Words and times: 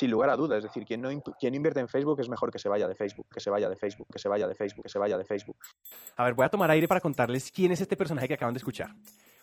sin 0.00 0.10
lugar 0.10 0.30
a 0.30 0.36
dudas. 0.36 0.58
Es 0.58 0.64
decir, 0.64 0.84
quien 0.84 1.02
no, 1.02 1.10
quien 1.38 1.54
invierte 1.54 1.78
en 1.78 1.88
Facebook 1.88 2.18
es 2.20 2.28
mejor 2.28 2.50
que 2.50 2.58
se 2.58 2.68
vaya 2.68 2.88
de 2.88 2.94
Facebook, 2.94 3.26
que 3.32 3.40
se 3.40 3.50
vaya 3.50 3.68
de 3.68 3.76
Facebook, 3.76 4.06
que 4.10 4.18
se 4.18 4.28
vaya 4.28 4.48
de 4.48 4.54
Facebook, 4.54 4.82
que 4.82 4.88
se 4.88 4.98
vaya 4.98 5.18
de 5.18 5.24
Facebook. 5.24 5.56
A 6.16 6.24
ver, 6.24 6.34
voy 6.34 6.46
a 6.46 6.48
tomar 6.48 6.70
aire 6.70 6.88
para 6.88 7.00
contarles 7.00 7.52
quién 7.52 7.70
es 7.70 7.80
este 7.80 7.96
personaje 7.96 8.26
que 8.26 8.34
acaban 8.34 8.54
de 8.54 8.58
escuchar. 8.58 8.94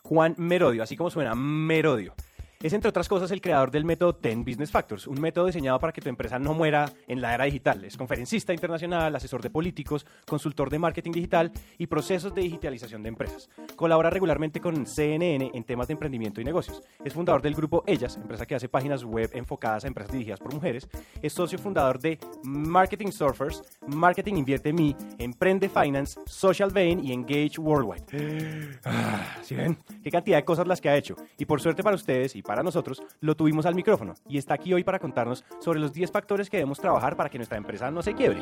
Juan 0.04 0.34
Merodio, 0.38 0.82
así 0.82 0.98
como 0.98 1.12
suena, 1.12 1.36
Merodio. 1.36 2.16
Es, 2.62 2.74
entre 2.74 2.90
otras 2.90 3.08
cosas, 3.08 3.30
el 3.30 3.40
creador 3.40 3.70
del 3.70 3.86
método 3.86 4.18
10 4.20 4.40
Business 4.40 4.72
Factors, 4.72 5.06
un 5.06 5.22
método 5.22 5.46
diseñado 5.46 5.80
para 5.80 5.94
que 5.94 6.02
tu 6.02 6.10
empresa 6.10 6.40
no 6.40 6.56
muera 6.56 6.92
en 7.08 7.22
la 7.22 7.36
era 7.36 7.46
digital. 7.46 7.86
Es 7.86 7.96
conferencista 7.96 8.52
internacional, 8.52 9.16
asesor 9.16 9.44
de 9.44 9.52
políticos, 9.52 10.08
consultor 10.26 10.72
de 10.72 10.80
marketing 10.80 11.12
digital 11.12 11.52
y 11.78 11.86
procesos 11.86 12.34
de 12.34 12.42
digitalización 12.42 13.04
de 13.04 13.10
empresas. 13.10 13.48
Colabora 13.76 14.10
regularmente 14.10 14.60
con 14.60 14.88
CNN 14.88 15.52
en 15.54 15.64
temas 15.66 15.88
de 15.88 15.94
emprendimiento 15.94 16.42
y 16.42 16.46
negocios. 16.46 16.82
Es 17.06 17.14
fundador 17.14 17.44
del 17.44 17.54
grupo 17.54 17.84
Ellas, 17.86 18.18
empresa 18.18 18.48
que 18.48 18.56
hace 18.56 18.70
páginas 18.70 19.04
web 19.04 19.30
enfocadas 19.34 19.84
a 19.84 19.88
empresas 19.88 20.12
dirigidas 20.12 20.40
por 20.40 20.52
mujeres. 20.52 20.90
Es 21.22 21.34
socio 21.34 21.60
fundador 21.60 22.00
de 22.00 22.18
Marketing 22.44 23.12
Surfers, 23.12 23.62
Marketing 23.86 24.34
Invierte 24.34 24.74
mí, 24.74 24.96
Emprende 25.20 25.70
Finance, 25.70 26.20
Social 26.26 26.72
Vein 26.72 27.06
y 27.06 27.14
Engage 27.14 27.60
Worldwide. 27.60 28.80
Ah, 28.90 29.38
¿Sí 29.42 29.54
ven? 29.54 29.78
Qué 30.04 30.10
cantidad 30.10 30.38
de 30.38 30.46
cosas 30.46 30.66
las 30.66 30.80
que 30.80 30.90
ha 30.90 30.96
hecho. 30.96 31.16
Y 31.38 31.46
por 31.46 31.60
suerte 31.60 31.84
para 31.84 31.96
ustedes 31.96 32.36
y 32.36 32.42
para 32.48 32.64
nosotros, 32.64 33.04
lo 33.20 33.36
tuvimos 33.36 33.68
al 33.68 33.76
micrófono 33.76 34.16
y 34.28 34.38
está 34.38 34.56
aquí 34.56 34.74
hoy 34.74 34.84
para 34.84 34.98
contarnos 34.98 35.44
sobre 35.60 35.80
los 35.80 35.94
10 35.94 36.12
factores 36.12 36.50
que 36.50 36.58
debemos 36.58 36.80
trabajar 36.80 37.16
para 37.16 37.30
que 37.30 37.38
nuestra 37.38 37.58
empresa 37.58 37.92
no 37.92 38.02
se 38.02 38.16
quiebre. 38.16 38.42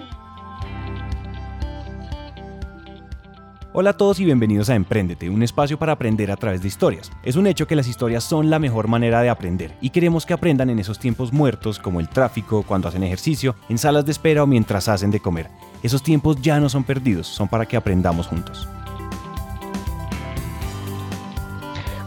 Hola 3.77 3.89
a 3.89 3.97
todos 3.97 4.21
y 4.21 4.23
bienvenidos 4.23 4.69
a 4.69 4.75
Emprendete, 4.75 5.29
un 5.29 5.43
espacio 5.43 5.77
para 5.77 5.91
aprender 5.91 6.31
a 6.31 6.37
través 6.37 6.61
de 6.61 6.69
historias. 6.69 7.11
Es 7.23 7.35
un 7.35 7.45
hecho 7.45 7.67
que 7.67 7.75
las 7.75 7.89
historias 7.89 8.23
son 8.23 8.49
la 8.49 8.57
mejor 8.57 8.87
manera 8.87 9.21
de 9.21 9.27
aprender 9.27 9.75
y 9.81 9.89
queremos 9.89 10.25
que 10.25 10.33
aprendan 10.33 10.69
en 10.69 10.79
esos 10.79 10.97
tiempos 10.97 11.33
muertos 11.33 11.77
como 11.77 11.99
el 11.99 12.07
tráfico, 12.07 12.63
cuando 12.63 12.87
hacen 12.87 13.03
ejercicio, 13.03 13.53
en 13.67 13.77
salas 13.77 14.05
de 14.05 14.13
espera 14.13 14.43
o 14.43 14.47
mientras 14.47 14.87
hacen 14.87 15.11
de 15.11 15.19
comer. 15.19 15.49
Esos 15.83 16.03
tiempos 16.03 16.41
ya 16.41 16.57
no 16.61 16.69
son 16.69 16.85
perdidos, 16.85 17.27
son 17.27 17.49
para 17.49 17.65
que 17.65 17.75
aprendamos 17.75 18.27
juntos. 18.27 18.65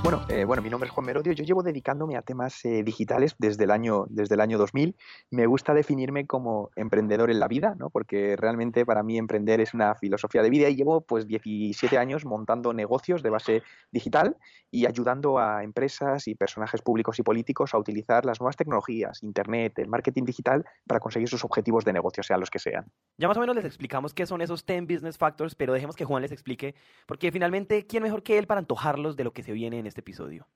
Bueno, 0.09 0.25
eh, 0.31 0.47
bueno, 0.47 0.63
mi 0.63 0.71
nombre 0.71 0.89
es 0.89 0.95
Juan 0.95 1.05
Merodio. 1.05 1.35
Yo 1.35 1.45
llevo 1.45 1.63
dedicándome 1.63 2.17
a 2.17 2.23
temas 2.23 2.65
eh, 2.65 2.83
digitales 2.83 3.35
desde 3.39 3.65
el, 3.65 3.71
año, 3.71 4.07
desde 4.09 4.37
el 4.37 4.41
año 4.41 4.57
2000. 4.57 4.97
Me 5.31 5.45
gusta 5.45 5.75
definirme 5.75 6.27
como 6.27 6.71
emprendedor 6.77 7.31
en 7.31 7.39
la 7.39 7.47
vida, 7.47 7.75
¿no? 7.79 7.91
porque 7.91 8.35
realmente 8.35 8.87
para 8.87 9.03
mí 9.03 9.19
emprender 9.19 9.61
es 9.61 9.75
una 9.75 9.95
filosofía 9.97 10.41
de 10.41 10.49
vida 10.49 10.71
y 10.71 10.77
llevo 10.77 11.03
pues 11.03 11.27
17 11.27 11.99
años 11.99 12.25
montando 12.25 12.73
negocios 12.73 13.23
de 13.23 13.29
base 13.29 13.63
digital 13.93 14.39
y 14.71 14.87
ayudando 14.87 15.39
a 15.39 15.63
empresas 15.63 16.27
y 16.27 16.35
personajes 16.35 16.81
públicos 16.81 17.19
y 17.19 17.23
políticos 17.23 17.75
a 17.75 17.79
utilizar 17.79 18.25
las 18.25 18.41
nuevas 18.41 18.57
tecnologías, 18.57 19.23
Internet, 19.23 19.79
el 19.79 19.89
marketing 19.89 20.25
digital 20.25 20.65
para 20.87 21.01
conseguir 21.01 21.29
sus 21.29 21.45
objetivos 21.45 21.85
de 21.85 21.93
negocio, 21.93 22.23
sean 22.23 22.41
los 22.41 22.49
que 22.49 22.59
sean. 22.59 22.87
Ya 23.19 23.29
más 23.29 23.37
o 23.37 23.41
menos 23.41 23.57
les 23.57 23.67
explicamos 23.67 24.15
qué 24.15 24.25
son 24.25 24.41
esos 24.41 24.65
10 24.65 24.87
Business 24.87 25.19
Factors, 25.19 25.55
pero 25.55 25.75
dejemos 25.75 25.97
que 25.97 26.07
Juan 26.07 26.23
les 26.23 26.33
explique, 26.33 26.75
porque 27.07 27.31
finalmente, 27.31 27.87
¿quién 27.87 28.03
mejor 28.03 28.23
que 28.23 28.39
él 28.39 28.47
para 28.47 28.61
antojarlos 28.61 29.15
de 29.15 29.25
lo 29.25 29.35
que 29.35 29.43
se 29.43 29.53
viene 29.53 29.79
en 29.79 29.87
este 29.87 29.98
episodio? 30.01 30.47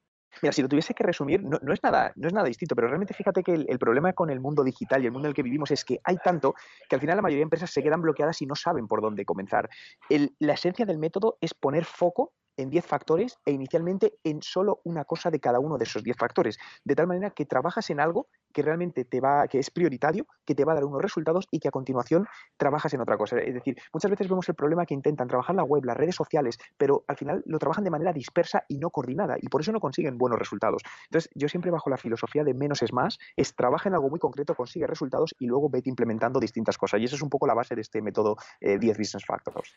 Mira, 0.41 0.53
si 0.53 0.63
lo 0.63 0.69
tuviese 0.69 0.95
que 0.95 1.05
resumir, 1.05 1.43
no, 1.43 1.59
es, 1.73 1.83
nada, 1.83 2.13
no 2.17 2.27
es 2.27 2.33
nada 2.33 2.47
distinto, 2.47 2.75
pero 2.75 2.89
realmente 2.89 3.13
fíjate 3.13 3.43
que 3.43 3.53
el, 3.53 3.79
problema 3.79 4.13
con 4.15 4.31
el 4.31 4.41
mundo 4.41 4.65
digital 4.65 5.03
y 5.03 5.07
el 5.07 5.13
mundo 5.13 5.29
en 5.29 5.31
el 5.31 5.35
que 5.35 5.43
vivimos 5.43 5.71
es 5.71 5.85
que 5.85 6.01
hay 6.05 6.17
tanto 6.17 6.55
que 6.89 6.97
al 6.97 7.01
final 7.01 7.17
la 7.17 7.23
mayoría 7.23 7.41
de 7.41 7.45
empresas 7.45 7.71
se 7.71 7.83
quedan 7.83 8.01
bloqueadas 8.01 8.41
y 8.41 8.47
no 8.47 8.55
saben 8.55 8.89
por 8.89 9.03
dónde 9.03 9.25
comenzar. 9.25 9.69
la 10.09 10.55
esencia 10.55 10.87
del 10.87 10.99
método 10.99 11.37
es 11.41 11.53
poner 11.53 11.85
foco 11.85 12.33
en 12.57 12.71
10 12.71 12.87
factores 12.87 13.39
e 13.45 13.53
inicialmente 13.53 14.15
en 14.25 14.43
solo 14.43 14.81
una 14.85 15.05
cosa 15.05 15.31
de 15.31 15.41
cada 15.41 15.61
uno 15.61 15.79
de 15.79 15.85
esos 15.85 16.03
10 16.03 16.17
factores, 16.17 16.59
de 16.85 16.95
tal 16.95 17.07
manera 17.07 17.31
que 17.31 17.47
trabajas 17.47 17.91
en 17.91 18.01
algo 18.01 18.29
que 18.53 18.63
realmente 18.63 19.05
te 19.05 19.21
va, 19.21 19.49
que 19.49 19.59
es 19.59 19.71
prioritario, 19.71 20.27
que 20.45 20.55
te 20.55 20.65
va 20.65 20.73
a 20.73 20.75
dar 20.75 20.85
unos 20.85 21.01
resultados 21.01 21.49
y 21.51 21.59
que 21.59 21.69
a 21.69 21.71
continuación 21.71 22.27
trabajas 22.57 22.93
en 22.95 23.01
otra 23.01 23.17
cosa. 23.17 23.39
Es 23.39 23.55
decir, 23.55 23.77
muchas 23.93 24.11
veces 24.11 24.29
vemos 24.29 24.49
el 24.49 24.55
problema 24.55 24.87
que 24.87 24.95
intentan 24.95 25.29
trabajar 25.29 25.57
la 25.57 25.65
web, 25.65 25.85
las 25.85 25.97
redes 25.97 26.15
sociales, 26.15 26.59
pero 26.77 27.05
al 27.09 27.17
final 27.17 27.43
lo 27.47 27.59
trabajan 27.59 27.85
de 27.85 27.91
manera 27.91 28.13
dispersa 28.13 28.65
y 28.69 28.79
no 28.79 28.91
coordinada 28.91 29.37
y 29.41 29.49
por 29.49 29.63
eso 29.63 29.73
no 29.73 29.81
consiguen 29.81 30.19
buenos 30.19 30.39
resultados. 30.39 30.83
Entonces, 31.05 31.31
yo 31.35 31.49
siempre 31.49 31.71
bajo 31.71 31.91
la 31.91 31.97
filosofía 31.97 32.45
de 32.45 32.55
menos 32.55 32.83
es 32.83 32.93
más, 32.93 33.19
es 33.37 33.55
trabaja 33.55 33.89
en 33.89 33.95
algo 33.95 34.11
muy 34.11 34.19
concreto, 34.19 34.55
consigue 34.55 34.87
resultados 34.87 35.35
y 35.39 35.47
luego 35.47 35.69
vete 35.71 35.89
implementando 35.89 36.41
distintas 36.41 36.79
cosas. 36.79 37.01
Y 37.01 37.05
eso 37.05 37.17
es 37.17 37.23
un 37.23 37.31
poco 37.31 37.47
la 37.47 37.55
base 37.55 37.75
de 37.75 37.81
este 37.81 38.03
método 38.03 38.37
10 38.61 38.83
eh, 38.83 38.99
Business 38.99 39.25
Factors. 39.25 39.75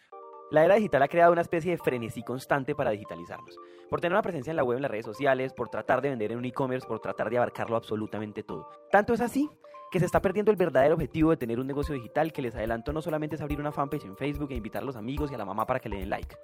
La 0.52 0.64
era 0.64 0.76
digital 0.76 1.02
ha 1.02 1.08
creado 1.08 1.32
una 1.32 1.42
especie 1.42 1.72
de 1.72 1.78
frenesí 1.78 2.22
constante 2.22 2.76
para 2.76 2.92
digitalizarnos. 2.92 3.58
Por 3.90 4.00
tener 4.00 4.14
una 4.14 4.22
presencia 4.22 4.52
en 4.52 4.58
la 4.58 4.64
web, 4.64 4.78
en 4.78 4.84
las 4.84 4.92
redes 4.92 5.06
sociales, 5.06 5.54
por 5.54 5.70
tratar 5.70 6.02
de 6.02 6.10
vender 6.10 6.32
en 6.32 6.38
un 6.38 6.46
e-commerce, 6.46 6.88
por 6.88 7.00
tratar 7.00 7.30
de 7.32 7.38
abarcarlo 7.38 7.76
absolutamente 7.76 8.44
todo. 8.44 8.70
Tanto 8.92 9.14
es 9.14 9.22
así 9.22 9.50
que 9.92 10.00
se 10.00 10.06
está 10.06 10.22
perdiendo 10.22 10.52
el 10.52 10.58
verdadero 10.58 10.94
objetivo 10.96 11.32
de 11.32 11.38
tener 11.38 11.60
un 11.60 11.66
negocio 11.66 11.96
digital 11.96 12.32
que 12.32 12.42
les 12.44 12.54
adelanto 12.54 12.94
no 12.94 13.02
solamente 13.02 13.36
es 13.38 13.42
abrir 13.42 13.60
una 13.60 13.72
fanpage 13.72 14.06
en 14.06 14.18
Facebook 14.18 14.52
e 14.52 14.56
invitar 14.56 14.84
a 14.84 14.86
los 14.86 14.96
amigos 14.96 15.32
y 15.32 15.36
a 15.36 15.38
la 15.38 15.46
mamá 15.46 15.66
para 15.66 15.80
que 15.80 15.90
le 15.90 15.98
den 15.98 16.10
like. 16.10 16.36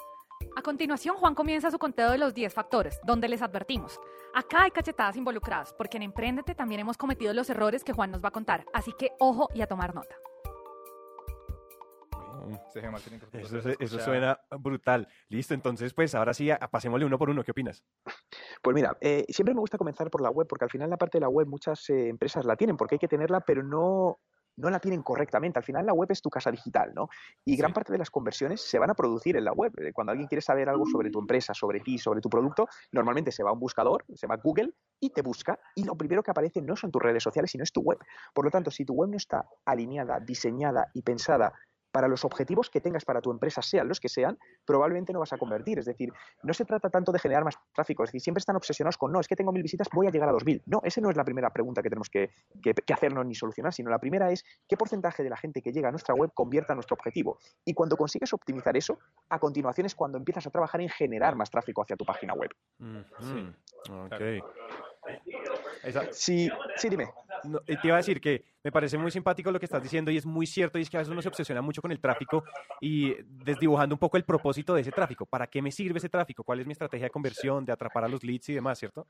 A 0.56 0.62
continuación, 0.64 1.16
Juan 1.18 1.36
comienza 1.36 1.70
su 1.70 1.78
conteo 1.78 2.12
de 2.12 2.18
los 2.18 2.34
10 2.34 2.54
factores, 2.54 3.00
donde 3.04 3.30
les 3.30 3.42
advertimos. 3.42 4.00
Acá 4.34 4.64
hay 4.64 4.72
cachetadas 4.72 5.16
involucradas, 5.16 5.74
porque 5.74 5.98
en 5.98 6.04
Emprendete 6.04 6.56
también 6.56 6.82
hemos 6.82 6.98
cometido 6.98 7.34
los 7.34 7.50
errores 7.50 7.84
que 7.84 7.94
Juan 7.94 8.12
nos 8.12 8.24
va 8.24 8.30
a 8.30 8.32
contar, 8.32 8.66
así 8.74 8.94
que 8.98 9.12
ojo 9.20 9.50
y 9.54 9.62
a 9.62 9.68
tomar 9.68 9.94
nota. 9.94 10.16
Eso, 13.80 14.00
suena 14.00 14.40
brutal. 14.60 15.08
Listo, 15.30 15.54
entonces 15.54 15.94
pues 15.94 16.16
ahora 16.16 16.34
sí, 16.34 16.50
pasémosle 16.72 17.06
uno 17.06 17.18
por 17.18 17.30
uno. 17.30 17.44
¿Qué 17.44 17.52
opinas? 17.52 17.84
Pues 18.62 18.76
mira, 18.76 18.98
eh, 19.02 19.26
siempre 19.30 19.54
me 19.54 19.60
gusta 19.60 19.78
comenzar 19.78 20.10
por 20.10 20.22
la 20.22 20.30
web 20.30 20.48
porque 20.48 20.66
al 20.66 20.72
final 20.72 20.90
la 20.90 20.98
parte 20.98 21.18
de 21.18 21.22
la 21.22 21.30
web 21.30 21.48
muchas 21.48 21.90
eh, 21.90 22.10
empresas 22.10 22.46
la 22.46 22.56
tienen 22.56 22.78
porque 22.78 22.96
hay 22.96 23.00
que 23.00 23.08
tenerla, 23.08 23.42
pero 23.42 23.64
no, 23.64 24.20
no 24.58 24.70
la 24.70 24.80
tienen 24.80 25.02
correctamente. 25.02 25.60
Al 25.60 25.66
final 25.66 25.86
la 25.86 25.94
web 25.94 26.12
es 26.12 26.22
tu 26.22 26.30
casa 26.30 26.52
digital, 26.52 26.94
¿no? 26.94 27.10
Y 27.46 27.56
gran 27.56 27.74
parte 27.74 27.92
de 27.92 27.98
las 27.98 28.10
conversiones 28.10 28.62
se 28.62 28.80
van 28.80 28.90
a 28.90 28.94
producir 28.94 29.36
en 29.38 29.46
la 29.46 29.54
web. 29.54 29.74
Eh, 29.80 29.92
cuando 29.94 30.12
alguien 30.12 30.28
quiere 30.28 30.42
saber 30.42 30.70
algo 30.70 30.86
sobre 30.86 31.10
tu 31.10 31.20
empresa, 31.20 31.54
sobre 31.54 31.80
ti, 31.80 31.98
sobre 31.98 32.22
tu 32.22 32.30
producto, 32.30 32.68
normalmente 32.92 33.32
se 33.32 33.44
va 33.44 33.50
a 33.50 33.54
un 33.54 33.60
buscador, 33.60 34.06
se 34.14 34.28
va 34.28 34.36
a 34.36 34.38
Google 34.38 34.74
y 35.00 35.10
te 35.10 35.22
busca 35.22 35.60
y 35.76 35.84
lo 35.84 35.96
primero 35.96 36.24
que 36.24 36.32
aparece 36.32 36.62
no 36.62 36.76
son 36.76 36.92
tus 36.92 37.02
redes 37.02 37.24
sociales, 37.24 37.52
sino 37.52 37.64
es 37.64 37.72
tu 37.72 37.82
web. 37.82 37.98
Por 38.34 38.46
lo 38.46 38.52
tanto, 38.52 38.72
si 38.72 38.86
tu 38.86 38.94
web 38.94 39.10
no 39.10 39.18
está 39.18 39.48
alineada, 39.66 40.20
diseñada 40.20 40.92
y 40.94 41.02
pensada 41.02 41.54
para 41.92 42.08
los 42.08 42.26
objetivos 42.26 42.70
que 42.70 42.82
tengas 42.82 43.06
para 43.06 43.22
tu 43.22 43.32
empresa, 43.32 43.62
sean 43.62 43.88
los 43.88 44.00
que 44.00 44.10
sean, 44.10 44.38
probablemente 44.66 45.14
no 45.14 45.20
vas 45.20 45.34
a 45.34 45.38
convertir. 45.38 45.80
Es 45.80 45.86
decir, 45.86 46.12
no 46.44 46.54
se 46.54 46.66
trata 46.66 46.90
tanto 46.90 47.12
de 47.12 47.20
generar 47.20 47.44
más 47.44 47.56
tráfico, 47.74 48.04
es 48.04 48.10
decir, 48.10 48.22
siempre 48.22 48.40
están 48.40 48.56
obsesionados 48.56 48.98
con, 48.98 49.12
no, 49.12 49.20
es 49.20 49.28
que 49.28 49.36
tengo 49.36 49.52
mil 49.52 49.64
visitas, 49.64 49.88
voy 49.94 50.08
a 50.08 50.10
llegar 50.10 50.30
a 50.30 50.32
dos 50.32 50.46
mil. 50.46 50.62
No, 50.66 50.82
esa 50.84 51.02
no 51.02 51.10
es 51.10 51.18
la 51.18 51.24
primera 51.24 51.52
pregunta 51.52 51.82
que 51.82 51.90
tenemos 51.90 52.10
que, 52.10 52.32
hacernos 52.92 53.26
ni 53.26 53.36
solucionar, 53.36 53.74
sino 53.74 53.90
la 53.90 54.00
primera 54.00 54.32
es 54.32 54.44
qué 54.68 54.78
porcentaje 54.78 55.24
de 55.24 55.30
la 55.30 55.38
gente 55.38 55.62
que 55.62 55.72
llega 55.72 55.90
a 55.90 55.92
nuestra 55.92 56.14
web 56.16 56.32
convierta 56.34 56.74
a 56.74 56.76
nuestro 56.76 56.96
objetivo. 56.96 57.40
Y 57.66 57.74
cuando 57.74 57.98
consigues 57.98 58.34
optimizar 58.34 58.76
eso, 58.78 59.00
a 59.30 59.40
continuación 59.40 59.86
es 59.86 59.96
cuando 59.96 60.18
empiezas 60.18 60.46
a 60.48 60.50
trabajar 60.50 60.82
en 60.82 60.90
generar 60.90 61.36
más 61.36 61.50
tráfico 61.50 61.82
hacia 61.82 61.96
tu 61.96 62.06
página 62.06 62.34
web. 62.34 62.52
sí. 63.20 63.54
Sí, 66.12 66.50
sí, 66.76 66.90
dime. 66.90 67.08
te 67.66 67.88
iba 67.88 67.96
a 67.96 67.98
decir 67.98 68.22
que 68.22 68.44
me 68.64 68.72
parece 68.72 68.98
muy 68.98 69.12
simpático 69.12 69.52
lo 69.52 69.60
que 69.60 69.66
estás 69.66 69.82
diciendo 69.82 70.12
y 70.12 70.18
es 70.18 70.26
muy 70.26 70.46
cierto 70.46 70.78
y 70.78 70.84
es 70.84 70.90
que 70.90 70.98
a 70.98 71.00
veces 71.00 71.12
uno 71.12 71.22
se 71.22 71.28
obsesiona 71.28 71.62
mucho 71.62 71.82
con 71.82 71.92
el 71.92 72.00
tráfico 72.00 72.44
y 72.80 73.16
desdibujando 73.24 73.96
un 73.96 74.00
poco 74.00 74.18
el 74.18 74.24
propósito 74.24 74.74
de 74.74 74.82
ese 74.82 74.92
tráfico. 74.92 75.26
¿Para 75.26 75.48
qué 75.48 75.62
me 75.62 75.72
sirve 75.72 75.98
ese 75.98 76.10
tráfico? 76.10 76.44
¿Cuál 76.44 76.60
es 76.60 76.68
mi 76.68 76.74
estrategia 76.74 77.06
de 77.06 77.12
conversión, 77.12 77.66
de 77.66 77.72
atrapar 77.72 78.04
a 78.04 78.08
los 78.08 78.24
leads 78.24 78.50
y 78.50 78.54
demás, 78.54 78.78
cierto? 78.80 79.08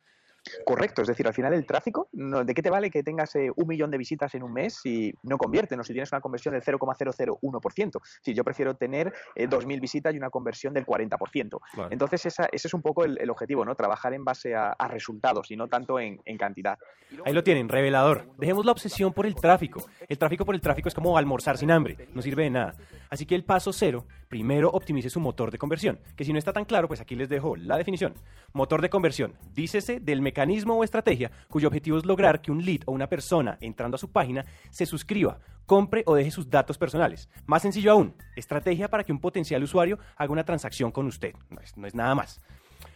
Correcto, 0.65 1.03
es 1.03 1.07
decir, 1.07 1.27
al 1.27 1.33
final 1.33 1.53
el 1.53 1.65
tráfico, 1.65 2.09
¿de 2.11 2.53
qué 2.53 2.63
te 2.63 2.69
vale 2.69 2.89
que 2.89 3.03
tengas 3.03 3.35
eh, 3.35 3.51
un 3.55 3.67
millón 3.67 3.91
de 3.91 3.97
visitas 3.97 4.33
en 4.33 4.41
un 4.41 4.51
mes 4.51 4.79
si 4.81 5.13
no 5.23 5.37
convierte, 5.37 5.77
no 5.77 5.83
si 5.83 5.93
tienes 5.93 6.11
una 6.11 6.21
conversión 6.21 6.53
del 6.53 6.63
0,001%? 6.63 8.01
Si 8.21 8.33
yo 8.33 8.43
prefiero 8.43 8.75
tener 8.75 9.13
eh, 9.35 9.47
2.000 9.47 9.79
visitas 9.79 10.13
y 10.15 10.17
una 10.17 10.31
conversión 10.31 10.73
del 10.73 10.85
40%. 10.85 11.59
Entonces 11.91 12.25
ese 12.25 12.47
es 12.51 12.73
un 12.73 12.81
poco 12.81 13.05
el, 13.05 13.29
objetivo, 13.29 13.63
¿no? 13.65 13.75
Trabajar 13.75 14.13
en 14.13 14.25
base 14.25 14.55
a, 14.55 14.75
resultados 14.89 15.51
y 15.51 15.55
no 15.55 15.67
tanto 15.67 15.99
en, 15.99 16.19
en 16.25 16.37
cantidad. 16.37 16.77
Ahí 17.23 17.33
lo 17.33 17.43
tienen, 17.43 17.69
revelador. 17.69 18.25
Dejemos 18.37 18.65
la 18.65 18.71
obsesión 18.71 19.13
por 19.13 19.25
el 19.25 19.35
tráfico. 19.41 19.85
El 20.07 20.17
tráfico 20.17 20.45
por 20.45 20.55
el 20.55 20.61
tráfico 20.61 20.87
es 20.87 20.95
como 20.95 21.17
almorzar 21.17 21.57
sin 21.57 21.71
hambre, 21.71 22.07
no 22.13 22.21
sirve 22.21 22.43
de 22.43 22.51
nada. 22.51 22.75
Así 23.09 23.25
que 23.25 23.35
el 23.35 23.43
paso 23.43 23.73
cero, 23.73 24.05
primero 24.29 24.69
optimice 24.69 25.09
su 25.09 25.19
motor 25.19 25.51
de 25.51 25.57
conversión, 25.57 25.99
que 26.15 26.23
si 26.23 26.31
no 26.31 26.39
está 26.39 26.53
tan 26.53 26.65
claro, 26.65 26.87
pues 26.87 27.01
aquí 27.01 27.15
les 27.15 27.27
dejo 27.27 27.55
la 27.57 27.77
definición. 27.77 28.13
Motor 28.53 28.81
de 28.81 28.89
conversión, 28.89 29.33
dícese 29.53 29.99
del 29.99 30.21
mecanismo 30.21 30.75
o 30.75 30.83
estrategia 30.83 31.31
cuyo 31.49 31.67
objetivo 31.67 31.97
es 31.97 32.05
lograr 32.05 32.41
que 32.41 32.51
un 32.51 32.63
lead 32.63 32.81
o 32.85 32.93
una 32.93 33.07
persona 33.07 33.57
entrando 33.59 33.95
a 33.95 33.99
su 33.99 34.11
página 34.11 34.45
se 34.69 34.85
suscriba, 34.85 35.39
compre 35.65 36.03
o 36.05 36.15
deje 36.15 36.31
sus 36.31 36.49
datos 36.49 36.77
personales. 36.77 37.27
Más 37.45 37.61
sencillo 37.61 37.91
aún, 37.91 38.15
estrategia 38.35 38.87
para 38.87 39.03
que 39.03 39.11
un 39.11 39.19
potencial 39.19 39.61
usuario 39.63 39.99
haga 40.15 40.31
una 40.31 40.45
transacción 40.45 40.91
con 40.91 41.07
usted. 41.07 41.33
no 41.75 41.87
es 41.87 41.95
nada 41.95 42.15
más. 42.15 42.39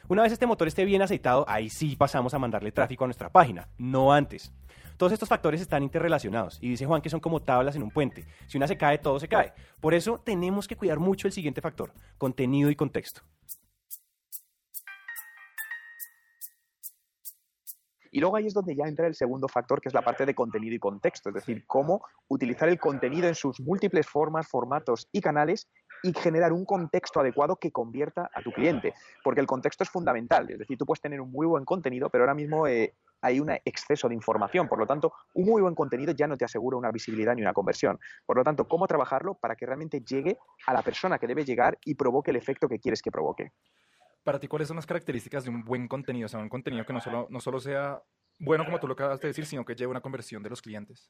Una 0.07 0.21
vez 0.21 0.31
este 0.31 0.45
motor 0.45 0.68
esté 0.68 0.86
bien 0.86 1.01
aceitado, 1.01 1.45
ahí 1.48 1.69
sí 1.69 1.95
pasamos 1.95 2.33
a 2.36 2.39
mandarle 2.39 2.71
tráfico 2.71 3.03
a 3.03 3.07
nuestra 3.07 3.30
página, 3.30 3.68
no 3.80 4.13
antes. 4.13 4.53
Todos 4.97 5.12
estos 5.12 5.27
factores 5.27 5.59
están 5.59 5.83
interrelacionados 5.83 6.57
y 6.62 6.69
dice 6.69 6.86
Juan 6.86 7.01
que 7.01 7.09
son 7.09 7.19
como 7.19 7.42
tablas 7.42 7.75
en 7.75 7.83
un 7.83 7.92
puente. 7.92 8.25
Si 8.47 8.57
una 8.57 8.68
se 8.68 8.77
cae, 8.77 8.97
todo 8.97 9.19
se 9.19 9.27
cae. 9.27 9.53
Por 9.81 9.94
eso 9.94 10.21
tenemos 10.24 10.68
que 10.68 10.77
cuidar 10.77 11.00
mucho 11.00 11.27
el 11.27 11.33
siguiente 11.33 11.62
factor, 11.62 11.92
contenido 12.18 12.69
y 12.69 12.75
contexto. 12.75 13.21
Y 18.15 18.21
luego 18.21 18.38
ahí 18.38 18.47
es 18.47 18.53
donde 18.53 18.74
ya 18.74 18.86
entra 18.86 19.07
el 19.07 19.15
segundo 19.15 19.50
factor, 19.50 19.81
que 19.81 19.89
es 19.89 19.94
la 19.94 20.01
parte 20.01 20.25
de 20.25 20.33
contenido 20.33 20.74
y 20.74 20.80
contexto, 20.80 21.27
es 21.27 21.36
decir, 21.36 21.65
cómo 21.68 22.01
utilizar 22.30 22.69
el 22.69 22.80
contenido 22.80 23.27
en 23.27 23.36
sus 23.36 23.59
múltiples 23.59 24.07
formas, 24.07 24.48
formatos 24.48 25.09
y 25.12 25.19
canales 25.19 25.68
y 26.03 26.13
generar 26.13 26.53
un 26.53 26.65
contexto 26.65 27.19
adecuado 27.19 27.56
que 27.56 27.71
convierta 27.71 28.30
a 28.33 28.42
tu 28.42 28.51
cliente, 28.51 28.94
porque 29.24 29.42
el 29.42 29.47
contexto 29.47 29.83
es 29.83 29.89
fundamental, 29.89 30.50
es 30.50 30.59
decir, 30.59 30.77
tú 30.77 30.86
puedes 30.86 31.01
tener 31.01 31.21
un 31.21 31.31
muy 31.31 31.47
buen 31.47 31.65
contenido, 31.65 32.09
pero 32.09 32.24
ahora 32.24 32.33
mismo 32.33 32.68
eh, 32.68 32.94
hay 33.21 33.39
un 33.39 33.50
exceso 33.65 34.07
de 34.07 34.15
información, 34.15 34.68
por 34.68 34.80
lo 34.80 34.86
tanto, 34.86 35.13
un 35.33 35.45
muy 35.45 35.62
buen 35.62 35.75
contenido 35.75 36.13
ya 36.13 36.27
no 36.27 36.38
te 36.38 36.45
asegura 36.45 36.77
una 36.77 36.92
visibilidad 36.92 37.36
ni 37.36 37.42
una 37.42 37.53
conversión. 37.53 38.00
Por 38.25 38.38
lo 38.38 38.44
tanto, 38.44 38.68
¿cómo 38.68 38.88
trabajarlo 38.88 39.36
para 39.36 39.56
que 39.56 39.65
realmente 39.65 40.01
llegue 40.01 40.38
a 40.68 40.74
la 40.74 40.81
persona 40.81 41.18
que 41.18 41.27
debe 41.27 41.44
llegar 41.44 41.77
y 41.86 41.95
provoque 41.95 42.31
el 42.31 42.38
efecto 42.38 42.69
que 42.69 42.80
quieres 42.80 43.01
que 43.01 43.12
provoque? 43.12 43.51
Para 44.24 44.39
ti, 44.39 44.48
¿cuáles 44.48 44.68
son 44.68 44.75
las 44.75 44.86
características 44.86 45.44
de 45.44 45.50
un 45.50 45.63
buen 45.63 45.88
contenido? 45.88 46.25
O 46.25 46.30
sea, 46.30 46.39
un 46.39 46.50
contenido 46.50 46.86
que 46.86 46.94
no 46.94 47.01
solo, 47.01 47.27
no 47.30 47.39
solo 47.39 47.59
sea 47.59 48.01
bueno, 48.38 48.65
como 48.65 48.80
tú 48.80 48.88
lo 48.88 48.94
acabas 48.94 49.21
de 49.21 49.30
decir, 49.30 49.45
sino 49.45 49.63
que 49.63 49.75
lleve 49.75 49.91
una 49.91 50.01
conversión 50.01 50.44
de 50.44 50.50
los 50.50 50.62
clientes. 50.62 51.09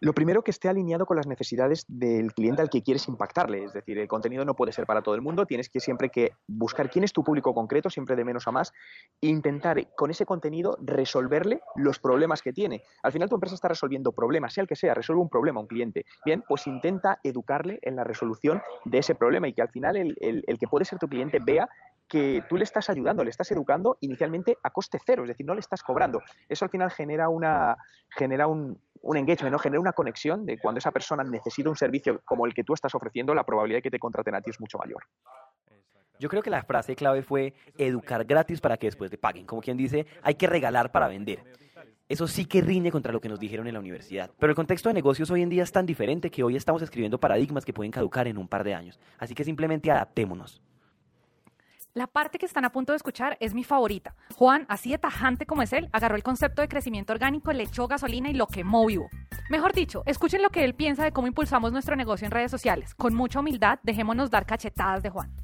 Lo 0.00 0.12
primero 0.12 0.42
que 0.42 0.52
esté 0.52 0.68
alineado 0.68 1.06
con 1.06 1.16
las 1.16 1.26
necesidades 1.26 1.84
del 1.88 2.32
cliente 2.32 2.62
al 2.62 2.70
que 2.70 2.82
quieres 2.82 3.08
impactarle, 3.08 3.64
es 3.64 3.72
decir, 3.72 3.98
el 3.98 4.06
contenido 4.06 4.44
no 4.44 4.54
puede 4.54 4.72
ser 4.72 4.86
para 4.86 5.02
todo 5.02 5.16
el 5.16 5.22
mundo, 5.22 5.44
tienes 5.44 5.68
que 5.68 5.80
siempre 5.80 6.08
que 6.08 6.32
buscar 6.46 6.88
quién 6.88 7.04
es 7.04 7.12
tu 7.12 7.24
público 7.24 7.52
concreto, 7.52 7.90
siempre 7.90 8.14
de 8.14 8.24
menos 8.24 8.46
a 8.46 8.52
más, 8.52 8.72
e 9.20 9.26
intentar 9.26 9.92
con 9.96 10.10
ese 10.10 10.24
contenido 10.24 10.78
resolverle 10.80 11.60
los 11.74 11.98
problemas 11.98 12.42
que 12.42 12.52
tiene. 12.52 12.82
Al 13.02 13.12
final 13.12 13.28
tu 13.28 13.34
empresa 13.34 13.56
está 13.56 13.68
resolviendo 13.68 14.12
problemas, 14.12 14.54
sea 14.54 14.62
el 14.62 14.68
que 14.68 14.76
sea, 14.76 14.94
resuelve 14.94 15.22
un 15.22 15.28
problema 15.28 15.58
a 15.58 15.62
un 15.62 15.68
cliente. 15.68 16.04
Bien, 16.24 16.44
pues 16.46 16.66
intenta 16.66 17.18
educarle 17.24 17.80
en 17.82 17.96
la 17.96 18.04
resolución 18.04 18.62
de 18.84 18.98
ese 18.98 19.16
problema 19.16 19.48
y 19.48 19.52
que 19.52 19.62
al 19.62 19.70
final 19.70 19.96
el, 19.96 20.16
el 20.20 20.58
que 20.58 20.68
puede 20.68 20.84
ser 20.84 20.98
tu 20.98 21.08
cliente 21.08 21.38
vea 21.44 21.68
que 22.08 22.42
tú 22.48 22.56
le 22.56 22.64
estás 22.64 22.88
ayudando, 22.88 23.22
le 23.22 23.30
estás 23.30 23.50
educando 23.52 23.98
inicialmente 24.00 24.56
a 24.62 24.70
coste 24.70 24.98
cero, 25.04 25.22
es 25.24 25.28
decir, 25.28 25.44
no 25.46 25.54
le 25.54 25.60
estás 25.60 25.82
cobrando. 25.82 26.22
Eso 26.48 26.64
al 26.64 26.70
final 26.70 26.90
genera 26.90 27.28
una 27.28 27.76
genera 28.08 28.46
un, 28.46 28.80
un 29.02 29.16
engagement, 29.16 29.52
¿no? 29.52 29.58
genera 29.58 29.80
una 29.80 29.87
conexión 29.92 30.46
de 30.46 30.58
cuando 30.58 30.78
esa 30.78 30.90
persona 30.90 31.24
necesita 31.24 31.68
un 31.68 31.76
servicio 31.76 32.20
como 32.24 32.46
el 32.46 32.54
que 32.54 32.64
tú 32.64 32.74
estás 32.74 32.94
ofreciendo, 32.94 33.34
la 33.34 33.44
probabilidad 33.44 33.78
de 33.78 33.82
que 33.82 33.90
te 33.90 33.98
contraten 33.98 34.34
a 34.34 34.40
ti 34.40 34.50
es 34.50 34.60
mucho 34.60 34.78
mayor. 34.78 35.02
Yo 36.18 36.28
creo 36.28 36.42
que 36.42 36.50
la 36.50 36.62
frase 36.62 36.96
clave 36.96 37.22
fue 37.22 37.54
educar 37.76 38.24
gratis 38.24 38.60
para 38.60 38.76
que 38.76 38.88
después 38.88 39.10
te 39.10 39.18
paguen. 39.18 39.46
Como 39.46 39.62
quien 39.62 39.76
dice, 39.76 40.06
hay 40.22 40.34
que 40.34 40.48
regalar 40.48 40.90
para 40.90 41.06
vender. 41.06 41.44
Eso 42.08 42.26
sí 42.26 42.46
que 42.46 42.62
riñe 42.62 42.90
contra 42.90 43.12
lo 43.12 43.20
que 43.20 43.28
nos 43.28 43.38
dijeron 43.38 43.66
en 43.66 43.74
la 43.74 43.80
universidad. 43.80 44.30
Pero 44.38 44.50
el 44.50 44.56
contexto 44.56 44.88
de 44.88 44.94
negocios 44.94 45.30
hoy 45.30 45.42
en 45.42 45.50
día 45.50 45.62
es 45.62 45.70
tan 45.70 45.84
diferente 45.86 46.30
que 46.30 46.42
hoy 46.42 46.56
estamos 46.56 46.82
escribiendo 46.82 47.20
paradigmas 47.20 47.64
que 47.64 47.74
pueden 47.74 47.92
caducar 47.92 48.26
en 48.26 48.38
un 48.38 48.48
par 48.48 48.64
de 48.64 48.74
años. 48.74 48.98
Así 49.18 49.34
que 49.34 49.44
simplemente 49.44 49.90
adaptémonos. 49.90 50.62
La 51.98 52.06
parte 52.06 52.38
que 52.38 52.46
están 52.46 52.64
a 52.64 52.70
punto 52.70 52.92
de 52.92 52.96
escuchar 52.96 53.36
es 53.40 53.54
mi 53.54 53.64
favorita. 53.64 54.14
Juan, 54.36 54.66
así 54.68 54.92
de 54.92 54.98
tajante 54.98 55.46
como 55.46 55.62
es 55.62 55.72
él, 55.72 55.88
agarró 55.90 56.14
el 56.14 56.22
concepto 56.22 56.62
de 56.62 56.68
crecimiento 56.68 57.12
orgánico, 57.12 57.52
le 57.52 57.64
echó 57.64 57.88
gasolina 57.88 58.30
y 58.30 58.34
lo 58.34 58.46
quemó 58.46 58.86
vivo. 58.86 59.10
Mejor 59.50 59.72
dicho, 59.72 60.04
escuchen 60.06 60.40
lo 60.40 60.50
que 60.50 60.62
él 60.62 60.76
piensa 60.76 61.02
de 61.02 61.10
cómo 61.10 61.26
impulsamos 61.26 61.72
nuestro 61.72 61.96
negocio 61.96 62.24
en 62.24 62.30
redes 62.30 62.52
sociales. 62.52 62.94
Con 62.94 63.16
mucha 63.16 63.40
humildad, 63.40 63.80
dejémonos 63.82 64.30
dar 64.30 64.46
cachetadas 64.46 65.02
de 65.02 65.10
Juan. 65.10 65.34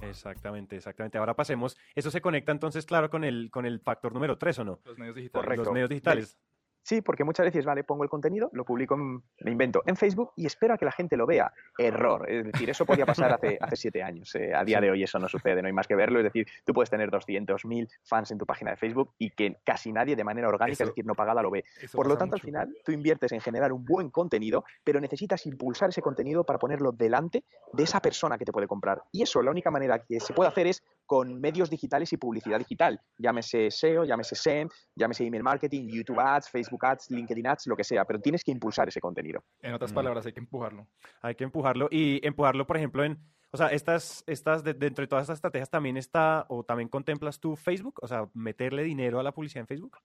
Exactamente, 0.00 0.76
exactamente. 0.76 1.18
Ahora 1.18 1.34
pasemos. 1.34 1.76
Eso 1.96 2.12
se 2.12 2.20
conecta 2.20 2.52
entonces, 2.52 2.86
claro, 2.86 3.10
con 3.10 3.24
el, 3.24 3.50
con 3.50 3.66
el 3.66 3.80
factor 3.80 4.12
número 4.12 4.38
tres, 4.38 4.60
¿o 4.60 4.64
no? 4.64 4.78
Los 4.84 4.96
medios 4.96 5.16
digitales. 5.16 5.58
Los 5.58 5.72
medios 5.72 5.88
digitales. 5.90 6.38
Sí, 6.82 7.02
porque 7.02 7.24
muchas 7.24 7.44
veces, 7.44 7.64
vale, 7.64 7.84
pongo 7.84 8.04
el 8.04 8.10
contenido, 8.10 8.50
lo 8.52 8.64
publico, 8.64 8.96
me 8.96 9.50
invento 9.50 9.82
en 9.86 9.96
Facebook 9.96 10.32
y 10.36 10.46
espero 10.46 10.74
a 10.74 10.78
que 10.78 10.84
la 10.84 10.92
gente 10.92 11.16
lo 11.16 11.26
vea. 11.26 11.52
Error. 11.78 12.28
Es 12.28 12.44
decir, 12.44 12.70
eso 12.70 12.86
podía 12.86 13.06
pasar 13.06 13.32
hace, 13.32 13.58
hace 13.60 13.76
siete 13.76 14.02
años. 14.02 14.34
Eh, 14.34 14.52
a 14.54 14.64
día 14.64 14.80
de 14.80 14.90
hoy 14.90 15.02
eso 15.02 15.18
no 15.18 15.28
sucede, 15.28 15.62
no 15.62 15.66
hay 15.66 15.72
más 15.72 15.86
que 15.86 15.94
verlo. 15.94 16.18
Es 16.18 16.24
decir, 16.24 16.46
tú 16.64 16.72
puedes 16.72 16.90
tener 16.90 17.10
200.000 17.10 17.88
fans 18.04 18.30
en 18.30 18.38
tu 18.38 18.46
página 18.46 18.70
de 18.70 18.76
Facebook 18.76 19.14
y 19.18 19.30
que 19.30 19.58
casi 19.64 19.92
nadie 19.92 20.16
de 20.16 20.24
manera 20.24 20.48
orgánica, 20.48 20.84
es 20.84 20.90
decir, 20.90 21.06
no 21.06 21.14
pagada, 21.14 21.42
lo 21.42 21.50
ve. 21.50 21.64
Por 21.92 22.06
lo 22.06 22.16
tanto, 22.16 22.36
al 22.36 22.40
final, 22.40 22.74
tú 22.84 22.92
inviertes 22.92 23.32
en 23.32 23.40
generar 23.40 23.72
un 23.72 23.84
buen 23.84 24.10
contenido, 24.10 24.64
pero 24.84 25.00
necesitas 25.00 25.46
impulsar 25.46 25.90
ese 25.90 26.02
contenido 26.02 26.44
para 26.44 26.58
ponerlo 26.58 26.92
delante 26.92 27.44
de 27.72 27.82
esa 27.82 28.00
persona 28.00 28.38
que 28.38 28.44
te 28.44 28.52
puede 28.52 28.66
comprar. 28.66 29.02
Y 29.12 29.22
eso, 29.22 29.42
la 29.42 29.50
única 29.50 29.70
manera 29.70 29.98
que 30.00 30.20
se 30.20 30.32
puede 30.32 30.48
hacer 30.48 30.66
es 30.66 30.82
con 31.10 31.40
medios 31.40 31.68
digitales 31.68 32.12
y 32.12 32.18
publicidad 32.18 32.56
digital. 32.60 33.00
Llámese 33.18 33.68
SEO, 33.72 34.04
llámese 34.04 34.36
SEM, 34.36 34.68
llámese 34.94 35.26
email 35.26 35.42
marketing, 35.42 35.88
YouTube 35.88 36.20
Ads, 36.20 36.48
Facebook 36.48 36.86
Ads, 36.86 37.10
LinkedIn 37.10 37.48
Ads, 37.48 37.66
lo 37.66 37.74
que 37.74 37.82
sea, 37.82 38.04
pero 38.04 38.20
tienes 38.20 38.44
que 38.44 38.52
impulsar 38.52 38.86
ese 38.86 39.00
contenido. 39.00 39.42
En 39.60 39.74
otras 39.74 39.92
palabras, 39.92 40.24
hay 40.24 40.32
que 40.32 40.38
empujarlo. 40.38 40.86
Hay 41.20 41.34
que 41.34 41.42
empujarlo 41.42 41.88
y 41.90 42.24
empujarlo, 42.24 42.64
por 42.64 42.76
ejemplo, 42.76 43.02
en, 43.02 43.18
o 43.50 43.56
sea, 43.56 43.66
estas, 43.72 44.22
estas, 44.28 44.62
dentro 44.62 45.02
de 45.02 45.08
todas 45.08 45.24
estas 45.24 45.38
estrategias 45.38 45.68
también 45.68 45.96
está, 45.96 46.46
o 46.48 46.62
también 46.62 46.88
contemplas 46.88 47.40
tú 47.40 47.56
Facebook, 47.56 47.98
o 48.02 48.06
sea, 48.06 48.28
meterle 48.32 48.84
dinero 48.84 49.18
a 49.18 49.24
la 49.24 49.32
publicidad 49.32 49.62
en 49.62 49.66
Facebook 49.66 49.98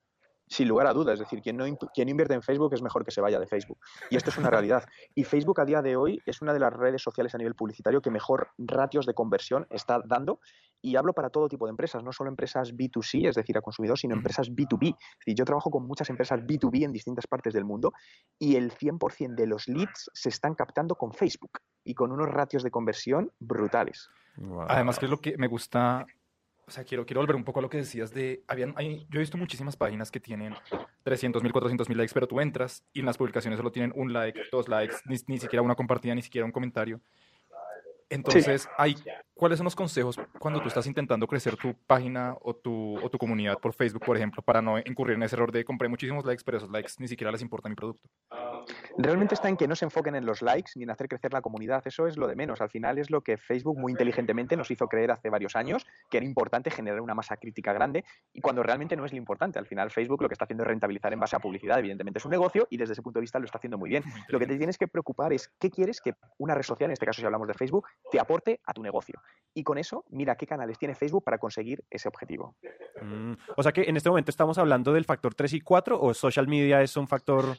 sin 0.48 0.68
lugar 0.68 0.88
a 0.88 0.94
dudas. 0.94 1.14
Es 1.14 1.20
decir, 1.20 1.42
quien, 1.42 1.58
no, 1.58 1.66
quien 1.94 2.10
invierte 2.10 2.34
en 2.34 2.42
Facebook 2.42 2.74
es 2.74 2.82
mejor 2.82 3.04
que 3.06 3.12
se 3.12 3.22
vaya 3.22 3.40
de 3.40 3.48
Facebook. 3.48 3.80
Y 4.10 4.16
esto 4.16 4.30
es 4.30 4.38
una 4.38 4.50
realidad. 4.50 4.86
Y 5.14 5.24
Facebook 5.24 5.60
a 5.60 5.66
día 5.66 5.82
de 5.82 5.96
hoy 5.96 6.22
es 6.26 6.42
una 6.42 6.54
de 6.54 6.60
las 6.60 6.74
redes 6.74 7.02
sociales 7.02 7.34
a 7.36 7.38
nivel 7.38 7.56
publicitario 7.56 8.02
que 8.02 8.12
mejor 8.12 8.50
ratios 8.58 9.06
de 9.06 9.14
conversión 9.14 9.68
está 9.70 10.02
dando. 10.06 10.40
Y 10.82 10.98
hablo 10.98 11.14
para 11.14 11.30
todo 11.32 11.50
tipo 11.50 11.66
de 11.66 11.72
empresas, 11.72 12.04
no 12.04 12.12
solo 12.12 12.30
empresas 12.30 12.76
B2C, 12.76 13.28
es 13.28 13.36
decir, 13.36 13.58
a 13.58 13.62
consumidor, 13.62 13.98
sino 13.98 14.14
empresas 14.14 14.52
B2B. 14.52 14.96
Es 15.26 15.36
yo 15.36 15.44
trabajo 15.44 15.72
con 15.72 15.88
muchas 15.88 16.10
empresas 16.12 16.42
B2B 16.42 16.84
en 16.84 16.92
distintas 16.92 17.26
partes 17.26 17.54
del 17.54 17.66
mundo 17.66 17.92
y 18.38 18.56
el 18.56 18.72
100% 18.72 19.36
de 19.36 19.48
los 19.48 19.68
leads 19.68 20.12
se 20.14 20.30
están 20.30 20.54
captando 20.54 20.96
con 20.96 21.12
Facebook 21.14 21.60
y 21.84 21.96
con 21.96 22.12
unos 22.12 22.30
ratios 22.30 22.62
de 22.62 22.70
conversión 22.70 23.32
brutales. 23.40 24.10
Además, 24.68 25.00
que 25.00 25.06
es 25.06 25.12
lo 25.12 25.22
que 25.22 25.38
me 25.38 25.48
gusta 25.48 26.06
o 26.68 26.72
sea, 26.72 26.84
quiero, 26.84 27.06
quiero 27.06 27.22
volver 27.22 27.36
un 27.36 27.44
poco 27.44 27.60
a 27.60 27.62
lo 27.62 27.70
que 27.70 27.78
decías 27.78 28.12
de, 28.14 28.44
habían, 28.48 28.74
hay, 28.76 29.06
yo 29.10 29.20
he 29.20 29.20
visto 29.20 29.38
muchísimas 29.38 29.76
páginas 29.76 30.10
que 30.10 30.20
tienen 30.20 30.56
300 31.04 31.44
mil, 31.44 31.52
400 31.52 31.88
mil 31.90 31.98
likes, 31.98 32.14
pero 32.14 32.28
tú 32.28 32.40
entras 32.40 32.84
y 32.94 33.02
en 33.02 33.06
las 33.06 33.18
publicaciones 33.18 33.58
solo 33.58 33.72
tienen 33.72 33.94
un 33.96 34.12
like, 34.12 34.40
dos 34.52 34.68
likes, 34.68 34.96
ni, 35.06 35.16
ni 35.28 35.38
siquiera 35.38 35.62
una 35.62 35.76
compartida, 35.76 36.16
ni 36.16 36.22
siquiera 36.22 36.46
un 36.46 36.52
comentario. 36.52 37.00
Entonces, 38.10 38.70
hay, 38.78 38.96
¿cuáles 39.34 39.58
son 39.58 39.66
los 39.66 39.76
consejos 39.76 40.20
cuando 40.40 40.62
tú 40.62 40.68
estás 40.68 40.86
intentando 40.86 41.28
crecer 41.28 41.58
tu 41.58 41.74
página 41.88 42.36
o 42.42 42.56
tu, 42.56 42.98
o 43.04 43.10
tu 43.10 43.18
comunidad 43.18 43.58
por 43.60 43.74
Facebook, 43.74 44.06
por 44.06 44.16
ejemplo, 44.16 44.44
para 44.44 44.62
no 44.62 44.78
incurrir 44.78 45.16
en 45.16 45.24
ese 45.24 45.36
error 45.36 45.52
de 45.52 45.66
compré 45.66 45.90
muchísimos 45.90 46.24
likes, 46.24 46.44
pero 46.46 46.58
esos 46.58 46.70
likes 46.70 46.94
ni 47.00 47.08
siquiera 47.08 47.32
les 47.32 47.42
importa 47.42 47.68
mi 47.68 47.76
producto? 47.76 48.08
Realmente 48.98 49.36
está 49.36 49.50
en 49.50 49.58
que 49.58 49.68
no 49.68 49.76
se 49.76 49.86
enfoquen 49.86 50.16
en 50.16 50.26
los 50.26 50.42
likes 50.42 50.72
ni 50.76 50.84
en 50.84 50.90
hacer 50.90 51.08
crecer 51.08 51.34
la 51.34 51.42
comunidad. 51.42 51.82
Eso 51.86 52.08
es 52.08 52.18
lo 52.18 52.28
de 52.28 52.36
menos. 52.36 52.62
Al 52.62 52.70
final 52.70 52.98
es 52.98 53.10
lo 53.10 53.22
que 53.22 53.38
Facebook 53.38 53.78
muy 53.78 53.92
inteligentemente 53.92 54.56
nos 54.56 54.72
hizo 54.72 54.88
creer 54.88 55.12
hace 55.12 55.30
varios 55.30 55.56
años, 55.56 55.86
que 56.10 56.18
era 56.18 56.26
importante 56.26 56.72
generar 56.72 57.02
una 57.02 57.14
masa 57.14 57.38
crítica 57.38 57.74
grande 57.74 58.06
y 58.34 58.42
cuando 58.42 58.64
realmente 58.64 58.96
no 58.96 59.06
es 59.06 59.12
lo 59.12 59.18
importante. 59.18 59.60
Al 59.60 59.68
final 59.68 59.92
Facebook 59.92 60.22
lo 60.22 60.30
que 60.30 60.34
está 60.34 60.46
haciendo 60.46 60.64
es 60.64 60.68
rentabilizar 60.68 61.12
en 61.14 61.20
base 61.20 61.36
a 61.36 61.40
publicidad. 61.40 61.80
Evidentemente 61.80 62.20
es 62.20 62.26
un 62.26 62.32
negocio 62.32 62.68
y 62.70 62.78
desde 62.78 62.94
ese 62.94 63.02
punto 63.02 63.20
de 63.20 63.22
vista 63.22 63.40
lo 63.40 63.46
está 63.46 63.58
haciendo 63.58 63.78
muy 63.78 63.90
bien. 63.90 64.04
Lo 64.30 64.40
que 64.40 64.48
te 64.48 64.58
tienes 64.58 64.78
que 64.78 64.88
preocupar 64.88 65.34
es 65.34 65.50
qué 65.60 65.70
quieres 65.70 66.02
que 66.02 66.14
una 66.38 66.56
red 66.56 66.64
social, 66.64 66.90
en 66.90 66.94
este 66.94 67.06
caso 67.06 67.22
si 67.22 67.26
hablamos 67.26 67.48
de 67.48 67.54
Facebook, 67.54 67.88
te 68.12 68.20
aporte 68.20 68.62
a 68.66 68.74
tu 68.74 68.82
negocio. 68.82 69.22
Y 69.54 69.64
con 69.64 69.78
eso, 69.78 70.04
mira 70.10 70.36
qué 70.36 70.46
canales 70.46 70.78
tiene 70.78 70.96
Facebook 70.96 71.24
para 71.24 71.38
conseguir 71.38 71.84
ese 71.90 72.10
objetivo. 72.10 72.56
Mm, 73.02 73.34
o 73.56 73.64
sea 73.64 73.72
que 73.72 73.84
en 73.84 73.96
este 73.96 74.10
momento 74.10 74.30
estamos 74.30 74.58
hablando 74.58 74.92
del 74.92 75.06
factor 75.06 75.34
3 75.34 75.54
y 75.54 75.62
4 75.62 76.00
o 76.02 76.14
social 76.14 76.48
media 76.48 76.82
es 76.82 76.96
un 76.98 77.08
factor... 77.08 77.58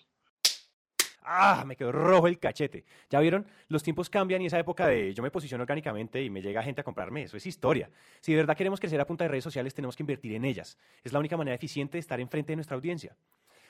¡Ah! 1.23 1.65
Me 1.67 1.75
quedó 1.75 1.91
rojo 1.91 2.29
el 2.29 2.39
cachete. 2.39 2.85
¿Ya 3.11 3.19
vieron? 3.19 3.47
Los 3.69 3.83
tiempos 3.83 4.11
cambian 4.11 4.43
y 4.43 4.47
esa 4.47 4.59
época 4.59 4.87
de 4.87 5.13
yo 5.13 5.23
me 5.23 5.31
posiciono 5.31 5.63
orgánicamente 5.63 6.23
y 6.23 6.31
me 6.31 6.43
llega 6.43 6.63
gente 6.63 6.83
a 6.83 6.85
comprarme, 6.85 7.23
eso 7.23 7.37
es 7.37 7.47
historia. 7.47 7.91
Si 8.21 8.33
de 8.33 8.39
verdad 8.39 8.57
queremos 8.57 8.79
crecer 8.79 9.01
a 9.01 9.07
punta 9.07 9.25
de 9.25 9.29
redes 9.29 9.43
sociales, 9.43 9.75
tenemos 9.75 9.97
que 9.97 10.03
invertir 10.03 10.35
en 10.35 10.45
ellas. 10.45 10.79
Es 11.03 11.13
la 11.13 11.19
única 11.19 11.37
manera 11.37 11.55
eficiente 11.55 11.97
de 11.97 12.01
estar 12.01 12.21
enfrente 12.21 12.53
de 12.53 12.57
nuestra 12.57 12.77
audiencia. 12.77 13.17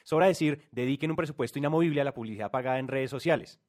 Sobra 0.03 0.27
decir, 0.27 0.69
dediquen 0.71 1.11
un 1.11 1.17
presupuesto 1.17 1.59
inamovible 1.59 2.01
a 2.01 2.05
la 2.05 2.13
publicidad 2.13 2.51
pagada 2.51 2.79
en 2.79 2.89
redes 2.89 3.11
sociales. 3.11 3.61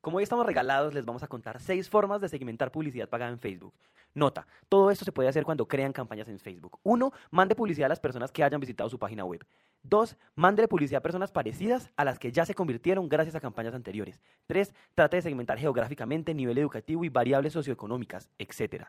Como 0.00 0.18
hoy 0.18 0.22
estamos 0.22 0.46
regalados, 0.46 0.94
les 0.94 1.04
vamos 1.04 1.24
a 1.24 1.26
contar 1.26 1.60
seis 1.60 1.90
formas 1.90 2.20
de 2.20 2.28
segmentar 2.28 2.70
publicidad 2.70 3.08
pagada 3.08 3.32
en 3.32 3.38
Facebook. 3.40 3.74
Nota, 4.14 4.46
todo 4.68 4.92
esto 4.92 5.04
se 5.04 5.10
puede 5.10 5.28
hacer 5.28 5.44
cuando 5.44 5.66
crean 5.66 5.92
campañas 5.92 6.28
en 6.28 6.38
Facebook. 6.38 6.78
Uno, 6.84 7.12
mande 7.32 7.56
publicidad 7.56 7.86
a 7.86 7.88
las 7.88 7.98
personas 7.98 8.30
que 8.30 8.44
hayan 8.44 8.60
visitado 8.60 8.88
su 8.88 8.98
página 8.98 9.24
web. 9.24 9.44
Dos, 9.82 10.16
mándele 10.36 10.68
publicidad 10.68 10.98
a 10.98 11.02
personas 11.02 11.32
parecidas 11.32 11.90
a 11.96 12.04
las 12.04 12.20
que 12.20 12.30
ya 12.30 12.46
se 12.46 12.54
convirtieron 12.54 13.08
gracias 13.08 13.34
a 13.34 13.40
campañas 13.40 13.74
anteriores. 13.74 14.20
Tres, 14.46 14.72
trate 14.94 15.16
de 15.16 15.22
segmentar 15.22 15.58
geográficamente, 15.58 16.32
nivel 16.32 16.58
educativo 16.58 17.04
y 17.04 17.08
variables 17.08 17.52
socioeconómicas, 17.52 18.30
etc. 18.38 18.84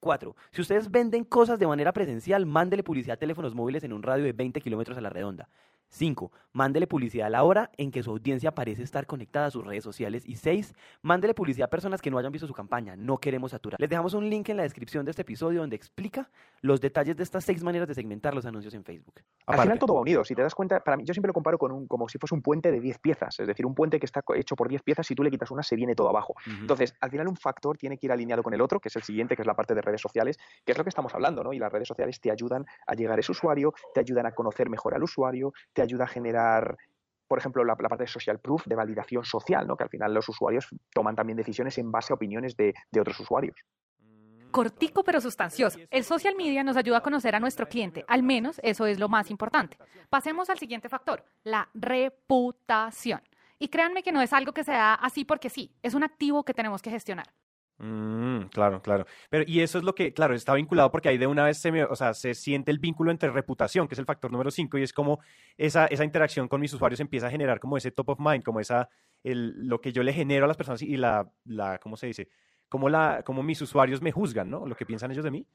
Cuatro, 0.00 0.34
si 0.50 0.62
ustedes 0.62 0.90
venden 0.90 1.24
cosas 1.24 1.58
de 1.58 1.66
manera 1.66 1.92
presencial, 1.92 2.46
mándele 2.46 2.82
publicidad 2.82 3.14
a 3.14 3.18
teléfonos 3.18 3.54
móviles 3.54 3.84
en 3.84 3.92
un 3.92 4.02
radio 4.02 4.24
de 4.24 4.32
20 4.32 4.62
kilómetros 4.62 4.96
a 4.96 5.02
la 5.02 5.10
redonda. 5.10 5.48
5. 5.88 6.32
Mándele 6.52 6.86
publicidad 6.86 7.26
a 7.26 7.30
la 7.30 7.42
hora 7.42 7.70
en 7.76 7.90
que 7.90 8.02
su 8.02 8.10
audiencia 8.10 8.54
parece 8.54 8.82
estar 8.82 9.06
conectada 9.06 9.46
a 9.46 9.50
sus 9.50 9.64
redes 9.64 9.82
sociales. 9.82 10.22
Y 10.26 10.36
6. 10.36 10.72
Mándele 11.02 11.34
publicidad 11.34 11.66
a 11.66 11.70
personas 11.70 12.00
que 12.00 12.10
no 12.10 12.18
hayan 12.18 12.32
visto 12.32 12.46
su 12.46 12.54
campaña. 12.54 12.96
No 12.96 13.18
queremos 13.18 13.50
saturar. 13.50 13.80
Les 13.80 13.90
dejamos 13.90 14.14
un 14.14 14.28
link 14.28 14.48
en 14.48 14.56
la 14.56 14.62
descripción 14.62 15.04
de 15.04 15.10
este 15.10 15.22
episodio 15.22 15.60
donde 15.60 15.76
explica 15.76 16.30
los 16.60 16.80
detalles 16.80 17.16
de 17.16 17.22
estas 17.22 17.44
seis 17.44 17.62
maneras 17.62 17.88
de 17.88 17.94
segmentar 17.94 18.34
los 18.34 18.46
anuncios 18.46 18.74
en 18.74 18.84
Facebook. 18.84 19.20
Al 19.46 19.60
final 19.60 19.78
todo 19.78 19.94
va 19.94 20.00
unido. 20.00 20.24
Si 20.24 20.34
te 20.34 20.42
das 20.42 20.54
cuenta, 20.54 20.80
para 20.80 20.96
mí, 20.96 21.04
yo 21.04 21.12
siempre 21.12 21.28
lo 21.28 21.34
comparo 21.34 21.58
con 21.58 21.72
un, 21.72 21.86
como 21.86 22.08
si 22.08 22.18
fuese 22.18 22.34
un 22.34 22.42
puente 22.42 22.72
de 22.72 22.80
10 22.80 22.98
piezas. 22.98 23.38
Es 23.40 23.46
decir, 23.46 23.66
un 23.66 23.74
puente 23.74 23.98
que 23.98 24.06
está 24.06 24.22
hecho 24.36 24.56
por 24.56 24.68
10 24.68 24.82
piezas, 24.82 25.06
si 25.06 25.14
tú 25.14 25.22
le 25.22 25.30
quitas 25.30 25.50
una, 25.50 25.62
se 25.62 25.76
viene 25.76 25.94
todo 25.94 26.08
abajo. 26.08 26.34
Entonces, 26.46 26.94
al 27.00 27.10
final 27.10 27.28
un 27.28 27.36
factor 27.36 27.76
tiene 27.76 27.98
que 27.98 28.06
ir 28.06 28.12
alineado 28.12 28.42
con 28.42 28.54
el 28.54 28.60
otro, 28.60 28.80
que 28.80 28.88
es 28.88 28.96
el 28.96 29.02
siguiente, 29.02 29.36
que 29.36 29.42
es 29.42 29.46
la 29.46 29.54
parte 29.54 29.74
de 29.74 29.82
redes 29.82 30.00
sociales, 30.00 30.38
que 30.64 30.72
es 30.72 30.78
lo 30.78 30.84
que 30.84 30.88
estamos 30.88 31.14
hablando, 31.14 31.44
¿no? 31.44 31.52
Y 31.52 31.58
las 31.58 31.72
redes 31.72 31.88
sociales 31.88 32.20
te 32.20 32.30
ayudan 32.30 32.64
a 32.86 32.94
llegar 32.94 33.18
a 33.18 33.20
ese 33.20 33.32
usuario, 33.32 33.74
te 33.92 34.00
ayudan 34.00 34.26
a 34.26 34.32
conocer 34.32 34.70
mejor 34.70 34.94
al 34.94 35.02
usuario, 35.02 35.52
te 35.74 35.82
ayuda 35.82 36.04
a 36.04 36.08
generar, 36.08 36.78
por 37.28 37.38
ejemplo, 37.38 37.64
la, 37.64 37.76
la 37.78 37.88
parte 37.88 38.04
de 38.04 38.08
social 38.08 38.38
proof, 38.38 38.64
de 38.66 38.74
validación 38.74 39.24
social, 39.24 39.66
¿no? 39.66 39.76
Que 39.76 39.84
al 39.84 39.90
final 39.90 40.14
los 40.14 40.28
usuarios 40.28 40.68
toman 40.92 41.14
también 41.14 41.36
decisiones 41.36 41.76
en 41.78 41.92
base 41.92 42.12
a 42.12 42.16
opiniones 42.16 42.56
de, 42.56 42.72
de 42.90 43.00
otros 43.00 43.20
usuarios. 43.20 43.56
Cortico 44.50 45.02
pero 45.02 45.20
sustancioso. 45.20 45.80
El 45.90 46.04
social 46.04 46.36
media 46.36 46.62
nos 46.62 46.76
ayuda 46.76 46.98
a 46.98 47.02
conocer 47.02 47.34
a 47.34 47.40
nuestro 47.40 47.68
cliente, 47.68 48.04
al 48.06 48.22
menos 48.22 48.60
eso 48.62 48.86
es 48.86 49.00
lo 49.00 49.08
más 49.08 49.28
importante. 49.28 49.76
Pasemos 50.08 50.48
al 50.48 50.58
siguiente 50.58 50.88
factor, 50.88 51.24
la 51.42 51.68
reputación. 51.74 53.20
Y 53.58 53.68
créanme 53.68 54.02
que 54.02 54.12
no 54.12 54.20
es 54.22 54.32
algo 54.32 54.52
que 54.52 54.62
se 54.62 54.72
da 54.72 54.94
así 54.94 55.24
porque 55.24 55.50
sí, 55.50 55.74
es 55.82 55.94
un 55.94 56.04
activo 56.04 56.44
que 56.44 56.54
tenemos 56.54 56.82
que 56.82 56.90
gestionar. 56.90 57.26
Mm, 57.78 58.44
claro, 58.52 58.80
claro. 58.82 59.04
Pero, 59.30 59.44
y 59.46 59.60
eso 59.60 59.78
es 59.78 59.84
lo 59.84 59.94
que, 59.94 60.12
claro, 60.12 60.34
está 60.34 60.54
vinculado 60.54 60.90
porque 60.90 61.08
ahí 61.08 61.18
de 61.18 61.26
una 61.26 61.44
vez 61.44 61.58
se, 61.58 61.72
me, 61.72 61.84
o 61.84 61.96
sea, 61.96 62.14
se 62.14 62.34
siente 62.34 62.70
el 62.70 62.78
vínculo 62.78 63.10
entre 63.10 63.30
reputación, 63.30 63.88
que 63.88 63.94
es 63.94 63.98
el 63.98 64.06
factor 64.06 64.30
número 64.30 64.50
5, 64.50 64.78
y 64.78 64.82
es 64.82 64.92
como 64.92 65.20
esa, 65.56 65.86
esa 65.86 66.04
interacción 66.04 66.46
con 66.46 66.60
mis 66.60 66.72
usuarios 66.72 67.00
empieza 67.00 67.26
a 67.26 67.30
generar 67.30 67.58
como 67.58 67.76
ese 67.76 67.90
top 67.90 68.10
of 68.10 68.20
mind, 68.20 68.44
como 68.44 68.60
esa, 68.60 68.88
el, 69.24 69.66
lo 69.68 69.80
que 69.80 69.92
yo 69.92 70.02
le 70.02 70.12
genero 70.12 70.44
a 70.44 70.48
las 70.48 70.56
personas 70.56 70.82
y 70.82 70.96
la, 70.96 71.28
la 71.44 71.78
¿cómo 71.78 71.96
se 71.96 72.06
dice? 72.06 72.28
Como, 72.68 72.88
la, 72.88 73.22
como 73.24 73.42
mis 73.42 73.60
usuarios 73.60 74.00
me 74.00 74.12
juzgan, 74.12 74.50
¿no? 74.50 74.66
Lo 74.66 74.76
que 74.76 74.86
piensan 74.86 75.10
ellos 75.10 75.24
de 75.24 75.30
mí. 75.32 75.46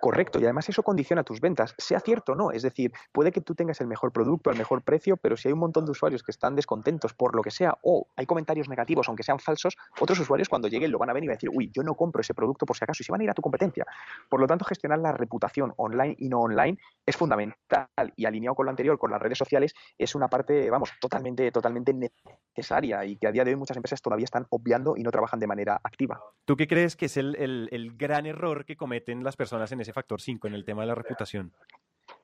Correcto, 0.00 0.40
y 0.40 0.44
además 0.44 0.68
eso 0.68 0.82
condiciona 0.82 1.22
tus 1.22 1.40
ventas, 1.40 1.74
sea 1.76 2.00
cierto 2.00 2.32
o 2.32 2.34
no. 2.34 2.52
Es 2.52 2.62
decir, 2.62 2.92
puede 3.12 3.32
que 3.32 3.40
tú 3.40 3.54
tengas 3.54 3.80
el 3.80 3.86
mejor 3.86 4.12
producto, 4.12 4.50
el 4.50 4.56
mejor 4.56 4.82
precio, 4.82 5.16
pero 5.16 5.36
si 5.36 5.48
hay 5.48 5.52
un 5.52 5.60
montón 5.60 5.84
de 5.84 5.90
usuarios 5.90 6.22
que 6.22 6.30
están 6.30 6.56
descontentos 6.56 7.12
por 7.12 7.36
lo 7.36 7.42
que 7.42 7.50
sea, 7.50 7.76
o 7.82 8.06
hay 8.16 8.24
comentarios 8.24 8.68
negativos, 8.68 9.08
aunque 9.08 9.22
sean 9.22 9.38
falsos, 9.38 9.76
otros 10.00 10.18
usuarios 10.20 10.48
cuando 10.48 10.68
lleguen 10.68 10.90
lo 10.90 10.98
van 10.98 11.10
a 11.10 11.12
ver 11.12 11.22
y 11.22 11.26
van 11.26 11.34
a 11.34 11.36
decir, 11.36 11.50
uy, 11.52 11.70
yo 11.74 11.82
no 11.82 11.94
compro 11.94 12.22
ese 12.22 12.32
producto 12.32 12.64
por 12.64 12.76
si 12.76 12.84
acaso, 12.84 13.02
y 13.02 13.04
se 13.04 13.12
van 13.12 13.20
a 13.20 13.24
ir 13.24 13.30
a 13.30 13.34
tu 13.34 13.42
competencia. 13.42 13.84
Por 14.28 14.40
lo 14.40 14.46
tanto, 14.46 14.64
gestionar 14.64 14.98
la 15.00 15.12
reputación 15.12 15.74
online 15.76 16.16
y 16.18 16.28
no 16.28 16.40
online 16.40 16.78
es 17.04 17.16
fundamental, 17.16 17.88
y 18.16 18.24
alineado 18.24 18.54
con 18.54 18.66
lo 18.66 18.70
anterior, 18.70 18.98
con 18.98 19.10
las 19.10 19.20
redes 19.20 19.36
sociales, 19.36 19.74
es 19.98 20.14
una 20.14 20.28
parte, 20.28 20.70
vamos, 20.70 20.92
totalmente, 21.00 21.52
totalmente 21.52 21.92
necesaria 21.92 23.04
y 23.04 23.16
que 23.16 23.26
a 23.26 23.32
día 23.32 23.44
de 23.44 23.50
hoy 23.50 23.56
muchas 23.56 23.76
empresas 23.76 24.00
todavía 24.00 24.24
están 24.24 24.46
obviando 24.50 24.96
y 24.96 25.02
no 25.02 25.10
trabajan 25.10 25.40
de 25.40 25.46
manera 25.46 25.80
activa. 25.82 26.22
¿Tú 26.46 26.56
qué 26.56 26.66
crees 26.66 26.96
que 26.96 27.06
es 27.06 27.16
el, 27.16 27.36
el, 27.36 27.68
el 27.70 27.96
gran 27.96 28.26
error 28.26 28.64
que 28.64 28.76
cometen 28.76 29.22
las 29.22 29.36
personas 29.36 29.70
en 29.72 29.80
ese 29.80 29.89
factor 29.92 30.20
5, 30.20 30.48
en 30.48 30.54
el 30.54 30.64
tema 30.64 30.82
de 30.82 30.88
la 30.88 30.94
reputación? 30.94 31.52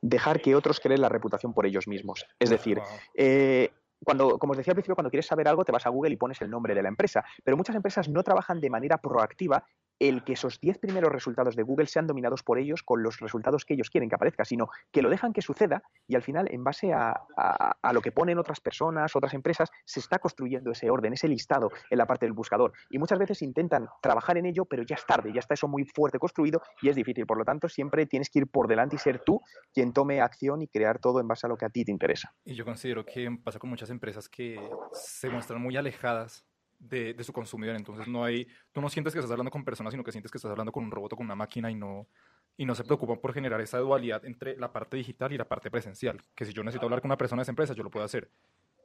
Dejar 0.01 0.41
que 0.41 0.55
otros 0.55 0.81
creen 0.81 1.01
la 1.01 1.09
reputación 1.09 1.55
por 1.55 1.67
ellos 1.67 1.89
mismos. 1.89 2.27
Es 2.39 2.51
decir, 2.51 2.79
Wow. 2.79 2.87
Eh, 3.15 3.71
cuando, 4.05 4.39
como 4.39 4.53
os 4.53 4.57
decía 4.59 4.73
al 4.73 4.77
principio, 4.77 4.95
cuando 4.95 5.11
quieres 5.11 5.27
saber 5.27 5.49
algo, 5.49 5.65
te 5.65 5.73
vas 5.73 5.87
a 5.87 5.91
Google 5.91 6.13
y 6.13 6.17
pones 6.17 6.41
el 6.43 6.51
nombre 6.51 6.75
de 6.75 6.83
la 6.83 6.89
empresa. 6.89 7.25
Pero 7.43 7.57
muchas 7.57 7.77
empresas 7.77 8.09
no 8.09 8.23
trabajan 8.23 8.61
de 8.61 8.71
manera 8.71 8.99
proactiva 8.99 9.65
el 9.99 10.25
que 10.25 10.35
esos 10.35 10.61
10 10.61 10.79
primeros 10.79 11.11
resultados 11.11 11.57
de 11.57 11.63
Google 11.63 11.87
sean 11.87 12.07
dominados 12.07 12.43
por 12.43 12.59
ellos 12.59 12.83
con 12.83 13.03
los 13.03 13.19
resultados 13.21 13.65
que 13.65 13.75
ellos 13.75 13.91
quieren 13.91 14.09
que 14.09 14.15
aparezca, 14.15 14.45
sino 14.45 14.69
que 14.93 15.03
lo 15.03 15.09
dejan 15.11 15.33
que 15.33 15.43
suceda 15.43 15.83
y 16.07 16.15
al 16.17 16.23
final, 16.23 16.49
en 16.51 16.63
base 16.65 16.93
a, 16.93 17.11
a- 17.37 17.77
a 17.81 17.93
lo 17.93 18.01
que 18.01 18.13
ponen 18.13 18.39
otras 18.39 18.61
personas, 18.61 19.15
otras 19.17 19.35
empresas, 19.35 19.71
se 19.85 20.01
está 20.01 20.19
construyendo 20.19 20.71
ese 20.73 20.91
orden, 20.91 21.13
ese 21.13 21.29
listado 21.29 21.71
en 21.91 21.99
la 21.99 22.07
parte 22.07 22.27
del 22.27 22.33
buscador. 22.33 22.73
Y 22.91 22.99
muchas 22.99 23.19
veces 23.19 23.43
intentan 23.43 23.89
trabajar 24.03 24.37
en 24.39 24.47
ello, 24.47 24.65
pero 24.65 24.83
ya 24.83 24.97
es 24.97 25.07
tarde, 25.07 25.33
ya 25.33 25.41
está 25.41 25.55
eso 25.55 25.69
muy 25.69 25.85
fuerte 25.85 26.19
construido 26.19 26.63
y 26.83 26.89
es 26.89 26.97
difícil. 26.97 27.27
Por 27.27 27.39
lo 27.39 27.45
tanto, 27.45 27.69
siempre 27.69 28.07
tienes 28.07 28.31
que 28.31 28.41
ir 28.41 28.47
por 28.47 28.69
delante 28.69 28.97
y 28.97 28.99
ser 28.99 29.21
tú 29.25 29.41
quien 29.75 29.93
tome 29.93 30.21
acción 30.21 30.63
y 30.63 30.69
crear 30.69 30.99
todo 30.99 31.21
en 31.21 31.29
base 31.29 31.47
a 31.47 31.49
lo 31.49 31.57
que 31.57 31.65
a 31.65 31.71
ti 31.71 31.85
te 31.85 31.91
interesa. 31.93 32.35
Y 32.45 32.55
yo 32.55 32.65
considero 32.65 33.05
que 33.05 33.29
pasa 33.43 33.59
con 33.59 33.71
muchas 33.71 33.91
empresas 33.91 34.29
que 34.29 34.61
se 34.93 35.29
muestran 35.31 35.61
muy 35.61 35.77
alejadas 35.77 36.46
de, 36.79 37.15
de 37.15 37.25
su 37.25 37.33
consumidor. 37.33 37.77
Entonces 37.77 38.07
no 38.09 38.25
hay, 38.25 38.47
tú 38.73 38.81
no 38.81 38.89
sientes 38.89 39.13
que 39.13 39.19
estás 39.21 39.31
hablando 39.31 39.51
con 39.51 39.65
personas, 39.65 39.93
sino 39.93 40.05
que 40.05 40.13
sientes 40.13 40.31
que 40.31 40.39
estás 40.39 40.51
hablando 40.51 40.73
con 40.73 40.85
un 40.85 40.91
robot 40.91 41.13
o 41.13 41.17
con 41.17 41.27
una 41.27 41.35
máquina 41.35 41.71
y 41.71 41.75
no, 41.75 42.07
y 42.57 42.65
no 42.67 42.75
se 42.75 42.85
preocupan 42.85 43.19
por 43.19 43.33
generar 43.35 43.61
esa 43.61 43.79
dualidad 43.79 44.25
entre 44.25 44.57
la 44.57 44.73
parte 44.73 44.97
digital 44.97 45.33
y 45.33 45.39
la 45.39 45.47
parte 45.49 45.71
presencial. 45.71 46.21
Que 46.35 46.45
si 46.45 46.53
yo 46.53 46.63
necesito 46.63 46.87
hablar 46.87 47.01
con 47.01 47.09
una 47.09 47.19
persona 47.19 47.41
de 47.41 47.45
esa 47.45 47.53
empresa, 47.53 47.75
yo 47.75 47.83
lo 47.83 47.91
puedo 47.91 48.05
hacer. 48.05 48.31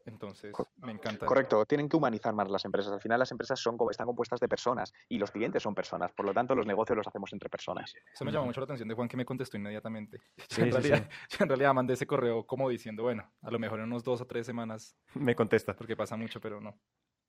Entonces, 0.04 0.52
me 0.78 0.92
encanta. 0.94 1.28
Correcto, 1.28 1.64
tienen 1.68 1.88
que 1.88 1.96
humanizar 1.96 2.34
más 2.34 2.50
las 2.50 2.66
empresas. 2.66 2.92
Al 2.92 3.00
final 3.02 3.20
las 3.20 3.32
empresas 3.32 3.60
son, 3.60 3.78
como- 3.78 3.92
están 3.92 4.08
compuestas 4.08 4.40
de 4.40 4.48
personas 4.48 4.92
y 5.08 5.20
los 5.20 5.30
clientes 5.30 5.62
son 5.62 5.76
personas. 5.76 6.12
Por 6.12 6.26
lo 6.26 6.34
tanto, 6.34 6.56
los 6.56 6.66
negocios 6.66 6.98
los 6.98 7.08
hacemos 7.08 7.32
entre 7.34 7.50
personas. 7.50 7.94
Eso 8.12 8.26
me 8.26 8.32
llamó 8.32 8.48
mucho 8.48 8.60
la 8.62 8.64
atención 8.66 8.90
de 8.90 8.96
Juan 8.96 9.08
que 9.08 9.16
me 9.16 9.26
contestó 9.26 9.58
inmediatamente. 9.58 10.18
Yo, 10.38 10.46
Sí, 10.50 10.62
en, 10.62 10.68
sí, 10.68 10.72
realidad, 10.72 11.08
yo 11.30 11.38
en 11.42 11.50
realidad 11.50 11.74
mandé 11.76 11.94
ese 11.94 12.08
correo 12.08 12.48
como 12.48 12.68
diciendo, 12.68 13.04
bueno, 13.04 13.32
a 13.44 13.52
lo 13.52 13.60
mejor 13.60 13.78
en 13.80 13.86
unos 13.86 14.04
dos 14.04 14.20
o 14.22 14.26
tres 14.26 14.48
semanas, 14.48 14.98
Me 15.14 15.36
contesta. 15.36 15.76
porque 15.76 15.96
pasa 15.96 16.18
mucho, 16.18 16.42
pero 16.42 16.60
no. 16.60 16.76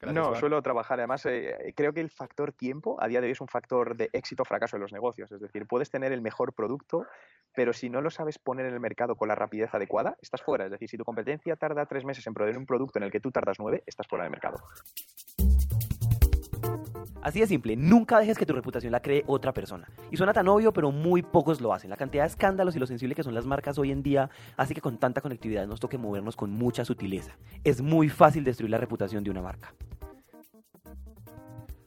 Gracias, 0.02 0.20
no, 0.20 0.30
Juan. 0.30 0.40
suelo 0.40 0.62
trabajar. 0.62 0.98
Además, 0.98 1.24
eh, 1.26 1.72
creo 1.76 1.92
que 1.92 2.00
el 2.00 2.10
factor 2.10 2.52
tiempo 2.52 2.96
a 3.00 3.06
día 3.06 3.20
de 3.20 3.28
hoy 3.28 3.32
es 3.32 3.40
un 3.40 3.46
factor 3.46 3.96
de 3.96 4.10
éxito 4.12 4.42
o 4.42 4.44
fracaso 4.44 4.76
en 4.76 4.82
los 4.82 4.92
negocios. 4.92 5.30
Es 5.30 5.40
decir, 5.40 5.66
puedes 5.68 5.90
tener 5.90 6.12
el 6.12 6.20
mejor 6.20 6.54
producto, 6.54 7.06
pero 7.54 7.72
si 7.72 7.88
no 7.88 8.00
lo 8.00 8.10
sabes 8.10 8.36
poner 8.38 8.66
en 8.66 8.74
el 8.74 8.80
mercado 8.80 9.14
con 9.14 9.28
la 9.28 9.36
rapidez 9.36 9.72
adecuada, 9.72 10.16
estás 10.20 10.42
fuera. 10.42 10.64
Es 10.64 10.72
decir, 10.72 10.88
si 10.88 10.98
tu 10.98 11.04
competencia 11.04 11.54
tarda 11.54 11.86
tres 11.86 12.04
meses 12.04 12.26
en 12.26 12.34
proveer 12.34 12.58
un 12.58 12.66
producto 12.66 12.98
en 12.98 13.04
el 13.04 13.12
que 13.12 13.20
tú 13.20 13.30
tardas 13.30 13.58
nueve, 13.60 13.84
estás 13.86 14.08
fuera 14.08 14.24
del 14.24 14.32
mercado. 14.32 14.58
Así 17.22 17.38
de 17.38 17.46
simple, 17.46 17.76
nunca 17.76 18.18
dejes 18.18 18.36
que 18.36 18.44
tu 18.44 18.52
reputación 18.52 18.90
la 18.90 19.00
cree 19.00 19.22
otra 19.28 19.52
persona. 19.52 19.88
Y 20.10 20.16
suena 20.16 20.32
tan 20.32 20.48
obvio, 20.48 20.72
pero 20.72 20.90
muy 20.90 21.22
pocos 21.22 21.60
lo 21.60 21.72
hacen. 21.72 21.88
La 21.88 21.96
cantidad 21.96 22.24
de 22.24 22.28
escándalos 22.28 22.74
y 22.74 22.80
lo 22.80 22.86
sensible 22.86 23.14
que 23.14 23.22
son 23.22 23.34
las 23.34 23.46
marcas 23.46 23.78
hoy 23.78 23.92
en 23.92 24.02
día 24.02 24.28
hace 24.56 24.74
que 24.74 24.80
con 24.80 24.98
tanta 24.98 25.20
conectividad 25.20 25.64
nos 25.68 25.78
toque 25.78 25.96
movernos 25.96 26.34
con 26.34 26.50
mucha 26.50 26.84
sutileza. 26.84 27.36
Es 27.62 27.80
muy 27.80 28.08
fácil 28.08 28.42
destruir 28.42 28.70
la 28.70 28.78
reputación 28.78 29.22
de 29.22 29.30
una 29.30 29.40
marca. 29.40 29.72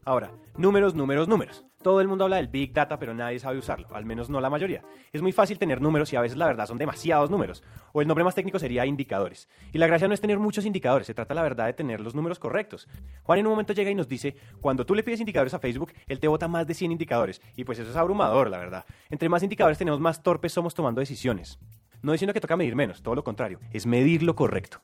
Ahora, 0.08 0.30
números, 0.56 0.94
números, 0.94 1.28
números. 1.28 1.66
Todo 1.82 2.00
el 2.00 2.08
mundo 2.08 2.26
habla 2.26 2.36
del 2.36 2.48
Big 2.48 2.72
Data, 2.72 3.00
pero 3.00 3.16
nadie 3.16 3.40
sabe 3.40 3.58
usarlo, 3.58 3.88
al 3.92 4.06
menos 4.06 4.30
no 4.30 4.40
la 4.40 4.52
mayoría. 4.52 4.84
Es 5.12 5.24
muy 5.24 5.32
fácil 5.32 5.58
tener 5.58 5.82
números 5.82 6.14
y 6.14 6.16
a 6.16 6.22
veces 6.22 6.38
la 6.38 6.46
verdad 6.46 6.68
son 6.68 6.78
demasiados 6.78 7.32
números. 7.32 7.64
O 7.92 8.02
el 8.04 8.08
nombre 8.08 8.24
más 8.24 8.36
técnico 8.36 8.60
sería 8.60 8.86
indicadores. 8.86 9.50
Y 9.74 9.80
la 9.80 9.88
gracia 9.88 10.08
no 10.08 10.14
es 10.14 10.22
tener 10.22 10.38
muchos 10.38 10.64
indicadores, 10.64 11.08
se 11.08 11.16
trata 11.16 11.34
la 11.34 11.42
verdad 11.42 11.66
de 11.66 11.74
tener 11.74 12.02
los 12.02 12.14
números 12.14 12.38
correctos. 12.38 12.88
Juan 13.24 13.40
en 13.40 13.48
un 13.48 13.54
momento 13.54 13.74
llega 13.74 13.90
y 13.90 13.96
nos 13.96 14.08
dice, 14.08 14.36
cuando 14.62 14.86
tú 14.86 14.94
le 14.94 15.02
pides 15.02 15.22
indicadores 15.22 15.56
a 15.56 15.60
Facebook, 15.60 15.92
él 16.06 16.20
te 16.20 16.28
bota 16.28 16.48
más 16.48 16.68
de 16.68 16.76
100 16.76 16.92
indicadores. 16.92 17.42
Y 17.56 17.64
pues 17.64 17.80
eso 17.80 17.90
es 17.90 17.96
abrumador, 17.96 18.52
la 18.52 18.60
verdad. 18.60 18.86
Entre 19.10 19.28
más 19.28 19.42
indicadores 19.42 19.80
tenemos, 19.80 20.00
más 20.00 20.22
torpes 20.22 20.54
somos 20.54 20.76
tomando 20.76 21.00
decisiones. 21.00 21.58
No 22.04 22.12
diciendo 22.12 22.34
que 22.34 22.42
toca 22.42 22.56
medir 22.56 22.76
menos, 22.76 23.02
todo 23.02 23.16
lo 23.16 23.24
contrario, 23.24 23.60
es 23.72 23.88
medir 23.88 24.22
lo 24.22 24.36
correcto. 24.36 24.82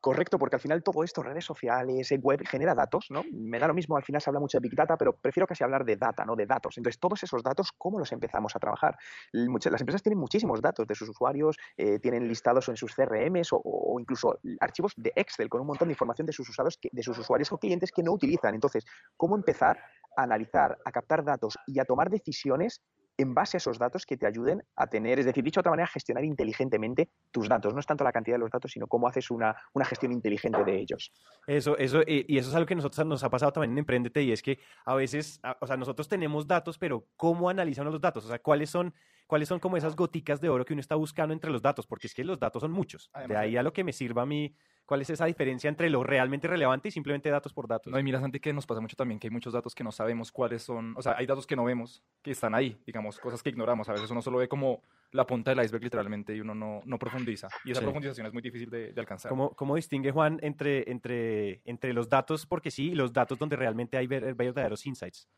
Correcto, 0.00 0.38
porque 0.38 0.56
al 0.56 0.60
final 0.60 0.82
todo 0.84 1.02
esto, 1.02 1.24
redes 1.24 1.44
sociales, 1.44 2.12
eh, 2.12 2.18
web, 2.22 2.40
genera 2.46 2.72
datos, 2.72 3.06
¿no? 3.10 3.24
Me 3.32 3.58
da 3.58 3.66
lo 3.66 3.74
mismo, 3.74 3.96
al 3.96 4.04
final 4.04 4.22
se 4.22 4.30
habla 4.30 4.38
mucho 4.38 4.58
de 4.58 4.62
Big 4.62 4.76
Data, 4.76 4.96
pero 4.96 5.16
prefiero 5.16 5.46
casi 5.46 5.64
hablar 5.64 5.84
de 5.84 5.96
data, 5.96 6.24
¿no? 6.24 6.36
De 6.36 6.46
datos. 6.46 6.78
Entonces, 6.78 7.00
todos 7.00 7.20
esos 7.24 7.42
datos, 7.42 7.72
¿cómo 7.76 7.98
los 7.98 8.12
empezamos 8.12 8.54
a 8.54 8.60
trabajar? 8.60 8.96
Las 9.32 9.80
empresas 9.80 10.02
tienen 10.02 10.20
muchísimos 10.20 10.60
datos 10.60 10.86
de 10.86 10.94
sus 10.94 11.08
usuarios, 11.08 11.56
eh, 11.76 11.98
tienen 11.98 12.28
listados 12.28 12.68
en 12.68 12.76
sus 12.76 12.94
CRMs 12.94 13.48
o, 13.50 13.96
incluso 13.98 14.38
archivos 14.60 14.92
de 14.96 15.12
Excel 15.16 15.48
con 15.48 15.62
un 15.62 15.66
montón 15.66 15.88
de 15.88 15.92
información 15.94 16.26
de 16.26 16.32
sus, 16.32 16.48
usados 16.48 16.78
de 16.80 17.02
sus 17.02 17.18
usuarios 17.18 17.50
o 17.50 17.58
clientes 17.58 17.90
que 17.90 18.04
no 18.04 18.12
utilizan. 18.12 18.54
Entonces, 18.54 18.84
¿cómo 19.16 19.34
empezar 19.34 19.78
a 20.16 20.22
analizar, 20.22 20.78
a 20.84 20.92
captar 20.92 21.24
datos 21.24 21.58
y 21.66 21.80
a 21.80 21.84
tomar 21.84 22.08
decisiones 22.08 22.82
en 23.18 23.34
base 23.34 23.56
a 23.56 23.58
esos 23.58 23.78
datos 23.78 24.06
que 24.06 24.16
te 24.16 24.26
ayuden 24.26 24.62
a 24.76 24.86
tener, 24.86 25.18
es 25.18 25.26
decir, 25.26 25.42
dicho 25.42 25.58
de 25.58 25.62
otra 25.62 25.72
manera, 25.72 25.88
gestionar 25.88 26.24
inteligentemente 26.24 27.10
tus 27.32 27.48
datos. 27.48 27.74
No 27.74 27.80
es 27.80 27.86
tanto 27.86 28.04
la 28.04 28.12
cantidad 28.12 28.36
de 28.36 28.40
los 28.40 28.50
datos, 28.50 28.70
sino 28.70 28.86
cómo 28.86 29.08
haces 29.08 29.30
una, 29.30 29.56
una 29.74 29.84
gestión 29.84 30.12
inteligente 30.12 30.62
de 30.64 30.78
ellos. 30.78 31.12
Eso, 31.46 31.76
eso, 31.76 32.00
y 32.06 32.38
eso 32.38 32.48
es 32.48 32.54
algo 32.54 32.66
que 32.66 32.76
nosotros 32.76 33.04
nos 33.06 33.24
ha 33.24 33.28
pasado 33.30 33.52
también 33.52 33.72
en 33.72 33.78
Emprendete 33.78 34.22
y 34.22 34.30
es 34.32 34.40
que 34.40 34.60
a 34.84 34.94
veces, 34.94 35.40
a- 35.42 35.56
o 35.60 35.66
sea, 35.66 35.76
nosotros 35.76 36.08
tenemos 36.08 36.46
datos, 36.46 36.78
pero 36.78 37.06
¿cómo 37.16 37.50
analizamos 37.50 37.92
los 37.92 38.00
datos? 38.00 38.24
O 38.24 38.28
sea, 38.28 38.38
¿cuáles 38.38 38.70
son, 38.70 38.94
cuáles 39.26 39.48
son 39.48 39.58
como 39.58 39.76
esas 39.76 39.96
goticas 39.96 40.40
de 40.40 40.48
oro 40.48 40.64
que 40.64 40.72
uno 40.74 40.80
está 40.80 40.94
buscando 40.94 41.32
entre 41.34 41.50
los 41.50 41.60
datos? 41.60 41.88
Porque 41.88 42.06
es 42.06 42.14
que 42.14 42.22
los 42.22 42.38
datos 42.38 42.60
son 42.62 42.70
muchos. 42.70 43.10
De 43.26 43.36
ahí 43.36 43.56
a 43.56 43.62
lo 43.64 43.72
que 43.72 43.82
me 43.82 43.92
sirva 43.92 44.22
a 44.22 44.26
mí, 44.26 44.54
¿cuál 44.88 45.02
es 45.02 45.10
esa 45.10 45.26
diferencia 45.26 45.68
entre 45.68 45.90
lo 45.90 46.02
realmente 46.02 46.48
relevante 46.48 46.88
y 46.88 46.90
simplemente 46.90 47.28
datos 47.28 47.52
por 47.52 47.68
datos? 47.68 47.92
No, 47.92 47.98
y 47.98 48.02
mira, 48.02 48.20
Santi, 48.20 48.40
que 48.40 48.54
nos 48.54 48.64
pasa 48.66 48.80
mucho 48.80 48.96
también 48.96 49.20
que 49.20 49.26
hay 49.26 49.30
muchos 49.30 49.52
datos 49.52 49.74
que 49.74 49.84
no 49.84 49.92
sabemos 49.92 50.32
cuáles 50.32 50.62
son, 50.62 50.94
o 50.96 51.02
sea, 51.02 51.14
hay 51.18 51.26
datos 51.26 51.46
que 51.46 51.54
no 51.54 51.64
vemos, 51.64 52.02
que 52.22 52.30
están 52.30 52.54
ahí, 52.54 52.80
digamos, 52.86 53.18
cosas 53.18 53.42
que 53.42 53.50
ignoramos. 53.50 53.86
A 53.90 53.92
veces 53.92 54.10
uno 54.10 54.22
solo 54.22 54.38
ve 54.38 54.48
como 54.48 54.82
la 55.12 55.26
punta 55.26 55.54
del 55.54 55.62
iceberg 55.62 55.84
literalmente 55.84 56.34
y 56.34 56.40
uno 56.40 56.54
no, 56.54 56.80
no 56.86 56.98
profundiza. 56.98 57.48
Y 57.64 57.70
esa 57.72 57.80
Sí. 57.80 57.84
profundización 57.84 58.26
es 58.26 58.32
muy 58.32 58.40
difícil 58.40 58.70
de, 58.70 58.92
de 58.94 59.00
alcanzar. 59.00 59.28
¿Cómo, 59.28 59.50
cómo 59.50 59.76
distingue 59.76 60.10
Juan 60.10 60.38
entre, 60.42 60.90
entre, 60.90 61.60
entre 61.66 61.92
los 61.92 62.08
datos 62.08 62.46
porque 62.46 62.70
sí 62.70 62.92
y 62.92 62.94
los 62.94 63.12
datos 63.12 63.38
donde 63.38 63.56
realmente 63.56 63.98
hay 63.98 64.06
ver- 64.06 64.34
verdaderos 64.34 64.86
insights? 64.86 65.28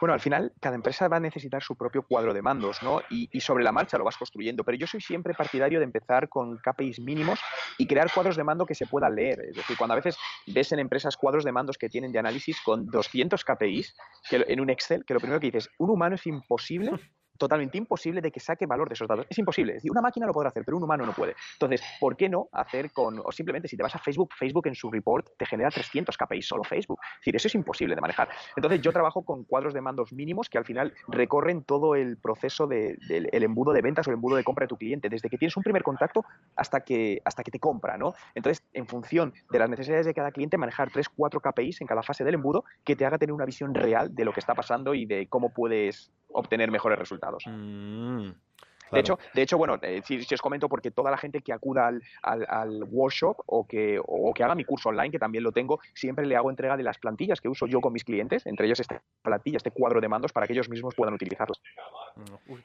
Bueno, 0.00 0.14
al 0.14 0.20
final 0.20 0.52
cada 0.60 0.74
empresa 0.74 1.08
va 1.08 1.16
a 1.16 1.20
necesitar 1.20 1.62
su 1.62 1.76
propio 1.76 2.02
cuadro 2.02 2.34
de 2.34 2.42
mandos, 2.42 2.82
¿no? 2.82 3.00
Y, 3.10 3.28
y, 3.32 3.40
sobre 3.40 3.64
la 3.64 3.72
marcha 3.72 3.98
lo 3.98 4.04
vas 4.04 4.16
construyendo. 4.16 4.64
Pero 4.64 4.78
yo 4.78 4.86
soy 4.86 5.00
siempre 5.00 5.34
partidario 5.34 5.78
de 5.78 5.84
empezar 5.84 6.28
con 6.28 6.58
KPIs 6.58 7.00
mínimos 7.00 7.40
y 7.78 7.86
crear 7.86 8.12
cuadros 8.12 8.36
de 8.36 8.44
mando 8.44 8.66
que 8.66 8.74
se 8.74 8.86
puedan 8.86 9.14
leer. 9.14 9.40
Es 9.50 9.56
decir, 9.56 9.76
cuando 9.76 9.94
a 9.94 9.96
veces 9.96 10.16
ves 10.46 10.72
en 10.72 10.78
empresas 10.78 11.16
cuadros 11.16 11.44
de 11.44 11.52
mandos 11.52 11.78
que 11.78 11.88
tienen 11.88 12.12
de 12.12 12.18
análisis 12.18 12.60
con 12.60 12.86
200 12.86 13.44
KPIs 13.44 13.94
que, 14.28 14.44
en 14.48 14.60
un 14.60 14.70
Excel, 14.70 15.04
que 15.04 15.14
lo 15.14 15.20
primero 15.20 15.40
que 15.40 15.46
dices, 15.46 15.70
un 15.78 15.90
humano 15.90 16.14
es 16.14 16.26
imposible 16.26 16.92
totalmente 17.42 17.76
imposible 17.76 18.20
de 18.20 18.30
que 18.30 18.38
saque 18.38 18.66
valor 18.66 18.88
de 18.88 18.94
esos 18.94 19.08
datos. 19.08 19.26
Es 19.28 19.36
imposible. 19.36 19.72
Es 19.72 19.76
decir, 19.78 19.90
una 19.90 20.00
máquina 20.00 20.26
lo 20.26 20.32
podrá 20.32 20.50
hacer, 20.50 20.64
pero 20.64 20.76
un 20.76 20.84
humano 20.84 21.04
no 21.04 21.12
puede. 21.12 21.34
Entonces, 21.54 21.82
¿por 21.98 22.16
qué 22.16 22.28
no 22.28 22.48
hacer 22.52 22.92
con, 22.92 23.18
o 23.18 23.32
simplemente 23.32 23.66
si 23.66 23.76
te 23.76 23.82
vas 23.82 23.96
a 23.96 23.98
Facebook, 23.98 24.30
Facebook 24.38 24.68
en 24.68 24.76
su 24.76 24.92
report 24.92 25.26
te 25.36 25.44
genera 25.44 25.70
300 25.70 26.16
KPIs, 26.16 26.46
solo 26.46 26.62
Facebook. 26.62 27.00
Es 27.02 27.20
decir, 27.20 27.36
eso 27.36 27.48
es 27.48 27.54
imposible 27.56 27.96
de 27.96 28.00
manejar. 28.00 28.28
Entonces, 28.54 28.80
yo 28.80 28.92
trabajo 28.92 29.24
con 29.24 29.42
cuadros 29.42 29.74
de 29.74 29.80
mandos 29.80 30.12
mínimos 30.12 30.48
que 30.48 30.56
al 30.56 30.64
final 30.64 30.94
recorren 31.08 31.64
todo 31.64 31.96
el 31.96 32.16
proceso 32.16 32.68
del 32.68 32.98
de, 33.08 33.28
embudo 33.32 33.72
de 33.72 33.82
ventas 33.82 34.06
o 34.06 34.10
el 34.10 34.14
embudo 34.14 34.36
de 34.36 34.44
compra 34.44 34.64
de 34.64 34.68
tu 34.68 34.76
cliente, 34.76 35.08
desde 35.08 35.28
que 35.28 35.36
tienes 35.36 35.56
un 35.56 35.64
primer 35.64 35.82
contacto 35.82 36.24
hasta 36.54 36.80
que, 36.80 37.20
hasta 37.24 37.42
que 37.42 37.50
te 37.50 37.58
compra, 37.58 37.98
¿no? 37.98 38.14
Entonces, 38.36 38.64
en 38.72 38.86
función 38.86 39.34
de 39.50 39.58
las 39.58 39.68
necesidades 39.68 40.06
de 40.06 40.14
cada 40.14 40.30
cliente, 40.30 40.56
manejar 40.58 40.90
3, 40.92 41.08
4 41.08 41.40
KPIs 41.40 41.80
en 41.80 41.88
cada 41.88 42.04
fase 42.04 42.22
del 42.22 42.34
embudo 42.34 42.64
que 42.84 42.94
te 42.94 43.04
haga 43.04 43.18
tener 43.18 43.32
una 43.32 43.46
visión 43.46 43.74
real 43.74 44.14
de 44.14 44.24
lo 44.24 44.32
que 44.32 44.40
está 44.40 44.54
pasando 44.54 44.94
y 44.94 45.06
de 45.06 45.26
cómo 45.26 45.52
puedes 45.52 46.12
obtener 46.32 46.70
mejores 46.70 46.98
resultados. 46.98 47.44
Mm, 47.46 48.30
de, 48.92 49.00
hecho, 49.00 49.18
de 49.32 49.42
hecho, 49.42 49.56
bueno, 49.56 49.78
eh, 49.82 50.02
si, 50.04 50.22
si, 50.22 50.34
os 50.34 50.42
comento 50.42 50.68
porque 50.68 50.90
toda 50.90 51.10
la 51.10 51.16
gente 51.16 51.40
que 51.40 51.52
acuda 51.52 51.86
al, 51.86 52.02
al, 52.22 52.46
al 52.48 52.84
workshop 52.84 53.36
o 53.46 53.66
que, 53.66 53.98
o 54.04 54.34
que, 54.34 54.44
haga 54.44 54.54
mi 54.54 54.64
curso 54.64 54.90
online, 54.90 55.10
que 55.10 55.18
también 55.18 55.42
lo 55.42 55.52
tengo, 55.52 55.80
siempre 55.94 56.26
le 56.26 56.36
hago 56.36 56.50
entrega 56.50 56.76
de 56.76 56.82
las 56.82 56.98
plantillas 56.98 57.40
que 57.40 57.48
uso 57.48 57.66
yo 57.66 57.80
con 57.80 57.92
mis 57.92 58.04
clientes, 58.04 58.46
entre 58.46 58.66
ellos 58.66 58.80
esta 58.80 59.02
plantilla, 59.22 59.56
este 59.56 59.70
cuadro 59.70 60.00
de 60.00 60.08
mandos, 60.08 60.32
para 60.32 60.46
que 60.46 60.52
ellos 60.52 60.68
mismos 60.68 60.94
puedan 60.94 61.14
utilizarlos. 61.14 61.62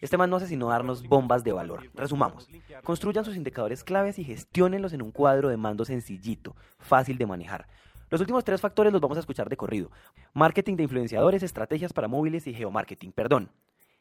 Este 0.01 0.17
man 0.17 0.29
no 0.29 0.35
hace 0.35 0.47
sino 0.47 0.67
darnos 0.67 1.07
bombas 1.07 1.43
de 1.43 1.53
valor. 1.53 1.89
Resumamos. 1.93 2.49
Construyan 2.83 3.23
sus 3.23 3.37
indicadores 3.37 3.83
claves 3.83 4.19
y 4.19 4.25
gestionenlos 4.25 4.91
en 4.93 5.01
un 5.01 5.11
cuadro 5.11 5.47
de 5.47 5.57
mando 5.57 5.85
sencillito, 5.85 6.55
fácil 6.79 7.17
de 7.17 7.25
manejar. 7.25 7.67
Los 8.09 8.21
últimos 8.21 8.43
tres 8.43 8.61
factores 8.61 8.93
los 8.93 9.01
vamos 9.01 9.17
a 9.17 9.19
escuchar 9.19 9.49
de 9.49 9.57
corrido. 9.57 9.91
Marketing 10.33 10.75
de 10.75 10.83
influenciadores, 10.83 11.43
estrategias 11.43 11.91
para 11.91 12.07
móviles 12.07 12.47
y 12.47 12.53
geomarketing. 12.53 13.11
Perdón, 13.11 13.49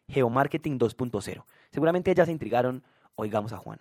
geomarketing 0.08 0.78
2.0. 0.78 1.44
Seguramente 1.70 2.14
ya 2.14 2.25
se 2.25 2.32
intrigaron. 2.32 2.84
Oigamos 3.16 3.52
a 3.52 3.56
Juan. 3.56 3.80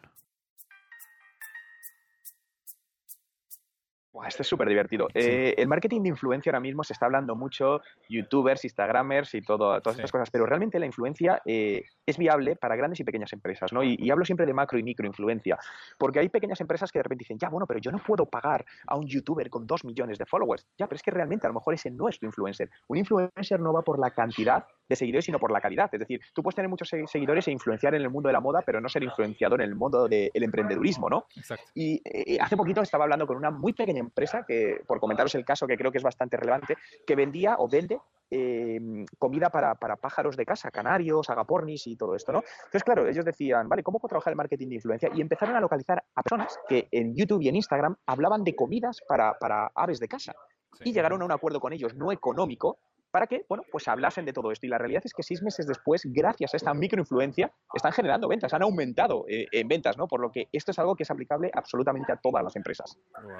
Este 4.23 4.43
es 4.43 4.47
súper 4.47 4.69
divertido. 4.69 5.07
Sí. 5.13 5.19
Eh, 5.19 5.55
el 5.57 5.67
marketing 5.67 6.01
de 6.03 6.09
influencia 6.09 6.51
ahora 6.51 6.59
mismo 6.59 6.83
se 6.83 6.93
está 6.93 7.05
hablando 7.05 7.35
mucho, 7.35 7.81
youtubers, 8.09 8.63
instagramers 8.63 9.33
y 9.35 9.41
todo, 9.41 9.81
todas 9.81 9.95
sí. 9.95 10.01
estas 10.01 10.11
cosas, 10.11 10.29
pero 10.29 10.45
realmente 10.45 10.79
la 10.79 10.85
influencia 10.85 11.41
eh, 11.45 11.83
es 12.05 12.17
viable 12.17 12.55
para 12.55 12.75
grandes 12.75 12.99
y 12.99 13.03
pequeñas 13.03 13.33
empresas, 13.33 13.73
¿no? 13.73 13.83
Y, 13.83 13.95
y, 13.99 14.11
hablo 14.11 14.25
siempre 14.25 14.45
de 14.45 14.53
macro 14.53 14.77
y 14.77 14.83
micro 14.83 15.05
influencia, 15.05 15.57
porque 15.97 16.19
hay 16.19 16.29
pequeñas 16.29 16.61
empresas 16.61 16.91
que 16.91 16.99
de 16.99 17.03
repente 17.03 17.23
dicen, 17.23 17.37
ya, 17.37 17.49
bueno, 17.49 17.65
pero 17.65 17.79
yo 17.79 17.91
no 17.91 17.99
puedo 17.99 18.25
pagar 18.25 18.65
a 18.87 18.95
un 18.95 19.07
youtuber 19.07 19.49
con 19.49 19.67
dos 19.67 19.83
millones 19.83 20.17
de 20.17 20.25
followers. 20.25 20.65
Ya, 20.77 20.87
pero 20.87 20.97
es 20.97 21.03
que 21.03 21.11
realmente 21.11 21.47
a 21.47 21.49
lo 21.49 21.55
mejor 21.55 21.73
ese 21.73 21.91
no 21.91 22.07
es 22.07 22.19
tu 22.19 22.25
influencer. 22.25 22.69
Un 22.87 22.97
influencer 22.97 23.59
no 23.59 23.73
va 23.73 23.81
por 23.81 23.99
la 23.99 24.11
cantidad 24.11 24.65
de 24.87 24.95
seguidores, 24.95 25.25
sino 25.25 25.39
por 25.39 25.51
la 25.51 25.61
calidad. 25.61 25.89
Es 25.91 25.99
decir, 25.99 26.21
tú 26.33 26.43
puedes 26.43 26.55
tener 26.55 26.69
muchos 26.69 26.89
seguidores 26.89 27.47
e 27.47 27.51
influenciar 27.51 27.95
en 27.95 28.01
el 28.01 28.09
mundo 28.09 28.27
de 28.29 28.33
la 28.33 28.39
moda, 28.39 28.61
pero 28.61 28.79
no 28.79 28.89
ser 28.89 29.03
influenciador 29.03 29.61
en 29.61 29.69
el 29.69 29.75
mundo 29.75 30.07
del 30.07 30.31
de 30.33 30.45
emprendedurismo, 30.45 31.09
¿no? 31.09 31.25
Exacto. 31.35 31.65
Y 31.73 32.01
eh, 32.05 32.37
hace 32.39 32.55
poquito 32.55 32.81
estaba 32.81 33.05
hablando 33.05 33.25
con 33.25 33.37
una 33.37 33.49
muy 33.49 33.73
pequeña 33.73 34.04
empresa, 34.05 34.45
que 34.47 34.81
por 34.87 34.99
comentaros 34.99 35.35
el 35.35 35.45
caso 35.45 35.67
que 35.67 35.77
creo 35.77 35.91
que 35.91 35.97
es 35.97 36.03
bastante 36.03 36.37
relevante, 36.37 36.77
que 37.05 37.15
vendía 37.15 37.55
o 37.59 37.67
vende 37.67 37.99
eh, 38.31 39.05
comida 39.19 39.49
para, 39.49 39.75
para, 39.75 39.95
pájaros 39.97 40.35
de 40.35 40.45
casa, 40.45 40.71
canarios, 40.71 41.29
agapornis 41.29 41.85
y 41.87 41.95
todo 41.95 42.15
esto, 42.15 42.31
¿no? 42.31 42.39
Entonces, 42.39 42.83
claro, 42.83 43.07
ellos 43.07 43.23
decían, 43.23 43.69
vale, 43.69 43.83
¿cómo 43.83 43.99
puedo 43.99 44.09
trabajar 44.09 44.31
el 44.31 44.37
marketing 44.37 44.69
de 44.69 44.75
influencia? 44.75 45.09
Y 45.13 45.21
empezaron 45.21 45.55
a 45.55 45.59
localizar 45.59 46.03
a 46.15 46.23
personas 46.23 46.57
que 46.67 46.87
en 46.91 47.15
YouTube 47.15 47.41
y 47.41 47.49
en 47.49 47.55
Instagram 47.55 47.95
hablaban 48.05 48.43
de 48.43 48.55
comidas 48.55 49.01
para, 49.07 49.37
para 49.37 49.71
aves 49.75 49.99
de 49.99 50.07
casa. 50.07 50.33
Sí. 50.73 50.89
Y 50.89 50.93
llegaron 50.93 51.21
a 51.21 51.25
un 51.25 51.31
acuerdo 51.31 51.59
con 51.59 51.71
ellos 51.71 51.95
no 51.95 52.11
económico 52.11 52.79
para 53.15 53.27
que, 53.27 53.45
bueno, 53.47 53.63
pues 53.71 53.87
hablasen 53.87 54.25
de 54.25 54.33
todo 54.33 54.51
esto. 54.51 54.65
Y 54.65 54.69
la 54.69 54.77
realidad 54.77 55.01
es 55.05 55.13
que 55.13 55.23
seis 55.23 55.41
meses 55.41 55.65
después, 55.65 56.01
gracias 56.03 56.53
a 56.53 56.57
esta 56.57 56.73
microinfluencia, 56.73 57.49
están 57.73 57.93
generando 57.93 58.27
ventas, 58.27 58.53
han 58.53 58.61
aumentado 58.61 59.23
eh, 59.29 59.47
en 59.53 59.69
ventas, 59.69 59.97
¿no? 59.97 60.05
Por 60.05 60.19
lo 60.19 60.29
que 60.33 60.49
esto 60.51 60.71
es 60.71 60.79
algo 60.79 60.97
que 60.97 61.03
es 61.03 61.11
aplicable 61.11 61.49
absolutamente 61.53 62.11
a 62.11 62.17
todas 62.17 62.43
las 62.43 62.57
empresas. 62.57 62.99
Wow. 63.13 63.31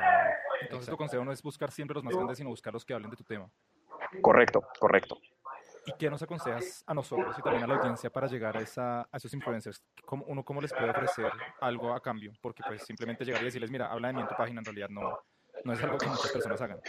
Entonces, 0.62 0.89
tu 0.89 0.96
consejo 0.96 1.25
no 1.25 1.34
es 1.34 1.44
buscar 1.44 1.72
siempre 1.72 1.94
los 1.94 2.05
más 2.05 2.15
grandes, 2.15 2.38
sino 2.38 2.51
buscar 2.51 2.72
los 2.72 2.86
que 2.86 2.94
hablen 2.94 3.10
de 3.10 3.17
tu 3.17 3.25
tema. 3.25 3.51
Correcto, 4.22 4.63
correcto. 4.79 5.17
¿Y 5.86 5.91
qué 6.00 6.10
nos 6.10 6.24
aconsejas 6.24 6.82
a 6.88 6.94
nosotros 6.94 7.38
y 7.38 7.41
también 7.41 7.65
a 7.65 7.67
la 7.67 7.75
audiencia 7.75 8.10
para 8.10 8.27
llegar 8.27 8.55
a, 8.55 8.62
esa, 8.62 9.01
a 9.01 9.17
esos 9.17 9.34
influencers? 9.34 9.84
¿Cómo, 10.05 10.24
¿Uno 10.29 10.46
cómo 10.46 10.62
les 10.62 10.72
puede 10.72 10.89
ofrecer 10.89 11.29
algo 11.60 11.94
a 11.94 12.00
cambio? 12.00 12.32
Porque 12.41 12.63
pues 12.65 12.82
simplemente 12.86 13.25
llegar 13.25 13.41
y 13.41 13.46
decirles, 13.48 13.72
mira, 13.72 13.91
habla 13.91 14.08
de 14.08 14.13
mí 14.13 14.22
en 14.22 14.27
tu 14.29 14.36
página, 14.38 14.62
en 14.62 14.65
realidad 14.65 14.88
no, 14.88 15.20
no 15.65 15.74
es 15.74 15.84
algo 15.84 15.98
que 15.98 16.08
muchas 16.08 16.32
personas 16.32 16.61
hagan. 16.61 16.79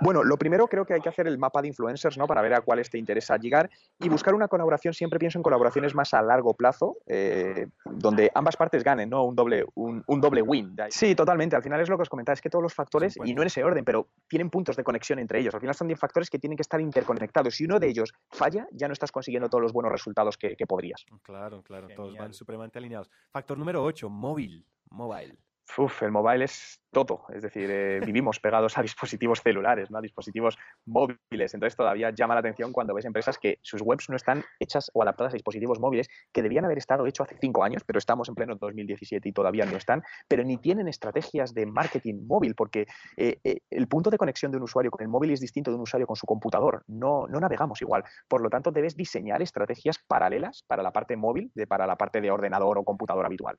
Bueno, 0.00 0.22
lo 0.22 0.36
primero 0.36 0.66
creo 0.66 0.84
que 0.84 0.94
hay 0.94 1.00
que 1.00 1.08
hacer 1.08 1.26
el 1.26 1.38
mapa 1.38 1.60
de 1.62 1.68
influencers, 1.68 2.16
¿no? 2.18 2.26
Para 2.26 2.42
ver 2.42 2.54
a 2.54 2.60
cuáles 2.60 2.90
te 2.90 2.98
interesa 2.98 3.36
llegar 3.36 3.70
y 3.98 4.08
buscar 4.08 4.34
una 4.34 4.48
colaboración. 4.48 4.94
Siempre 4.94 5.18
pienso 5.18 5.38
en 5.38 5.42
colaboraciones 5.42 5.94
más 5.94 6.14
a 6.14 6.22
largo 6.22 6.54
plazo, 6.54 6.96
eh, 7.06 7.68
donde 7.84 8.30
ambas 8.34 8.56
partes 8.56 8.82
ganen, 8.82 9.10
¿no? 9.10 9.24
Un 9.24 9.36
doble, 9.36 9.64
un, 9.74 10.02
un, 10.06 10.20
doble 10.20 10.42
win. 10.42 10.76
Sí, 10.90 11.14
totalmente. 11.14 11.56
Al 11.56 11.62
final 11.62 11.80
es 11.80 11.88
lo 11.88 11.96
que 11.96 12.02
os 12.02 12.08
comentaba, 12.08 12.34
es 12.34 12.40
que 12.40 12.50
todos 12.50 12.62
los 12.62 12.74
factores, 12.74 13.18
y 13.24 13.34
no 13.34 13.42
en 13.42 13.46
ese 13.46 13.62
orden, 13.62 13.84
pero 13.84 14.08
tienen 14.28 14.50
puntos 14.50 14.76
de 14.76 14.84
conexión 14.84 15.18
entre 15.18 15.40
ellos. 15.40 15.54
Al 15.54 15.60
final 15.60 15.74
son 15.74 15.86
10 15.86 15.98
factores 15.98 16.30
que 16.30 16.38
tienen 16.38 16.56
que 16.56 16.62
estar 16.62 16.80
interconectados. 16.80 17.54
Si 17.54 17.64
uno 17.64 17.78
de 17.78 17.88
ellos 17.88 18.12
falla, 18.30 18.66
ya 18.72 18.88
no 18.88 18.92
estás 18.92 19.12
consiguiendo 19.12 19.48
todos 19.48 19.62
los 19.62 19.72
buenos 19.72 19.92
resultados 19.92 20.36
que, 20.36 20.56
que 20.56 20.66
podrías. 20.66 21.04
Claro, 21.22 21.62
claro. 21.62 21.88
Genial. 21.88 21.96
Todos 21.96 22.16
van 22.16 22.32
supremamente 22.32 22.78
alineados. 22.78 23.10
Factor 23.30 23.58
número 23.58 23.82
8, 23.82 24.08
móvil. 24.08 24.64
Mobile. 24.90 25.36
Uf, 25.78 26.02
el 26.02 26.10
mobile 26.10 26.44
es 26.44 26.80
todo, 26.90 27.24
es 27.32 27.42
decir, 27.42 27.70
eh, 27.70 28.00
vivimos 28.04 28.40
pegados 28.40 28.76
a 28.78 28.82
dispositivos 28.82 29.40
celulares, 29.40 29.90
¿no? 29.90 29.98
a 29.98 30.00
dispositivos 30.00 30.58
móviles. 30.86 31.54
Entonces 31.54 31.76
todavía 31.76 32.10
llama 32.10 32.34
la 32.34 32.40
atención 32.40 32.72
cuando 32.72 32.94
ves 32.94 33.04
empresas 33.04 33.38
que 33.38 33.58
sus 33.62 33.80
webs 33.82 34.08
no 34.08 34.16
están 34.16 34.44
hechas 34.58 34.90
o 34.94 35.02
adaptadas 35.02 35.32
a 35.32 35.36
dispositivos 35.36 35.78
móviles 35.78 36.08
que 36.32 36.42
debían 36.42 36.64
haber 36.64 36.78
estado 36.78 37.06
hechos 37.06 37.28
hace 37.28 37.38
cinco 37.40 37.62
años, 37.62 37.82
pero 37.84 37.98
estamos 37.98 38.28
en 38.28 38.34
pleno 38.34 38.56
2017 38.56 39.28
y 39.28 39.32
todavía 39.32 39.64
no 39.64 39.76
están, 39.76 40.02
pero 40.28 40.42
ni 40.44 40.56
tienen 40.56 40.88
estrategias 40.88 41.54
de 41.54 41.66
marketing 41.66 42.26
móvil, 42.26 42.54
porque 42.54 42.86
eh, 43.16 43.38
eh, 43.44 43.60
el 43.70 43.86
punto 43.86 44.10
de 44.10 44.18
conexión 44.18 44.50
de 44.50 44.58
un 44.58 44.64
usuario 44.64 44.90
con 44.90 45.02
el 45.02 45.08
móvil 45.08 45.30
es 45.30 45.40
distinto 45.40 45.70
de 45.70 45.76
un 45.76 45.82
usuario 45.82 46.06
con 46.06 46.16
su 46.16 46.26
computador. 46.26 46.82
No, 46.86 47.26
no 47.28 47.40
navegamos 47.40 47.80
igual. 47.82 48.04
Por 48.28 48.40
lo 48.40 48.50
tanto, 48.50 48.70
debes 48.72 48.96
diseñar 48.96 49.42
estrategias 49.42 49.98
paralelas 49.98 50.64
para 50.66 50.82
la 50.82 50.92
parte 50.92 51.16
móvil 51.16 51.50
de 51.54 51.66
para 51.66 51.86
la 51.86 51.96
parte 51.96 52.20
de 52.20 52.30
ordenador 52.30 52.78
o 52.78 52.84
computador 52.84 53.26
habitual. 53.26 53.58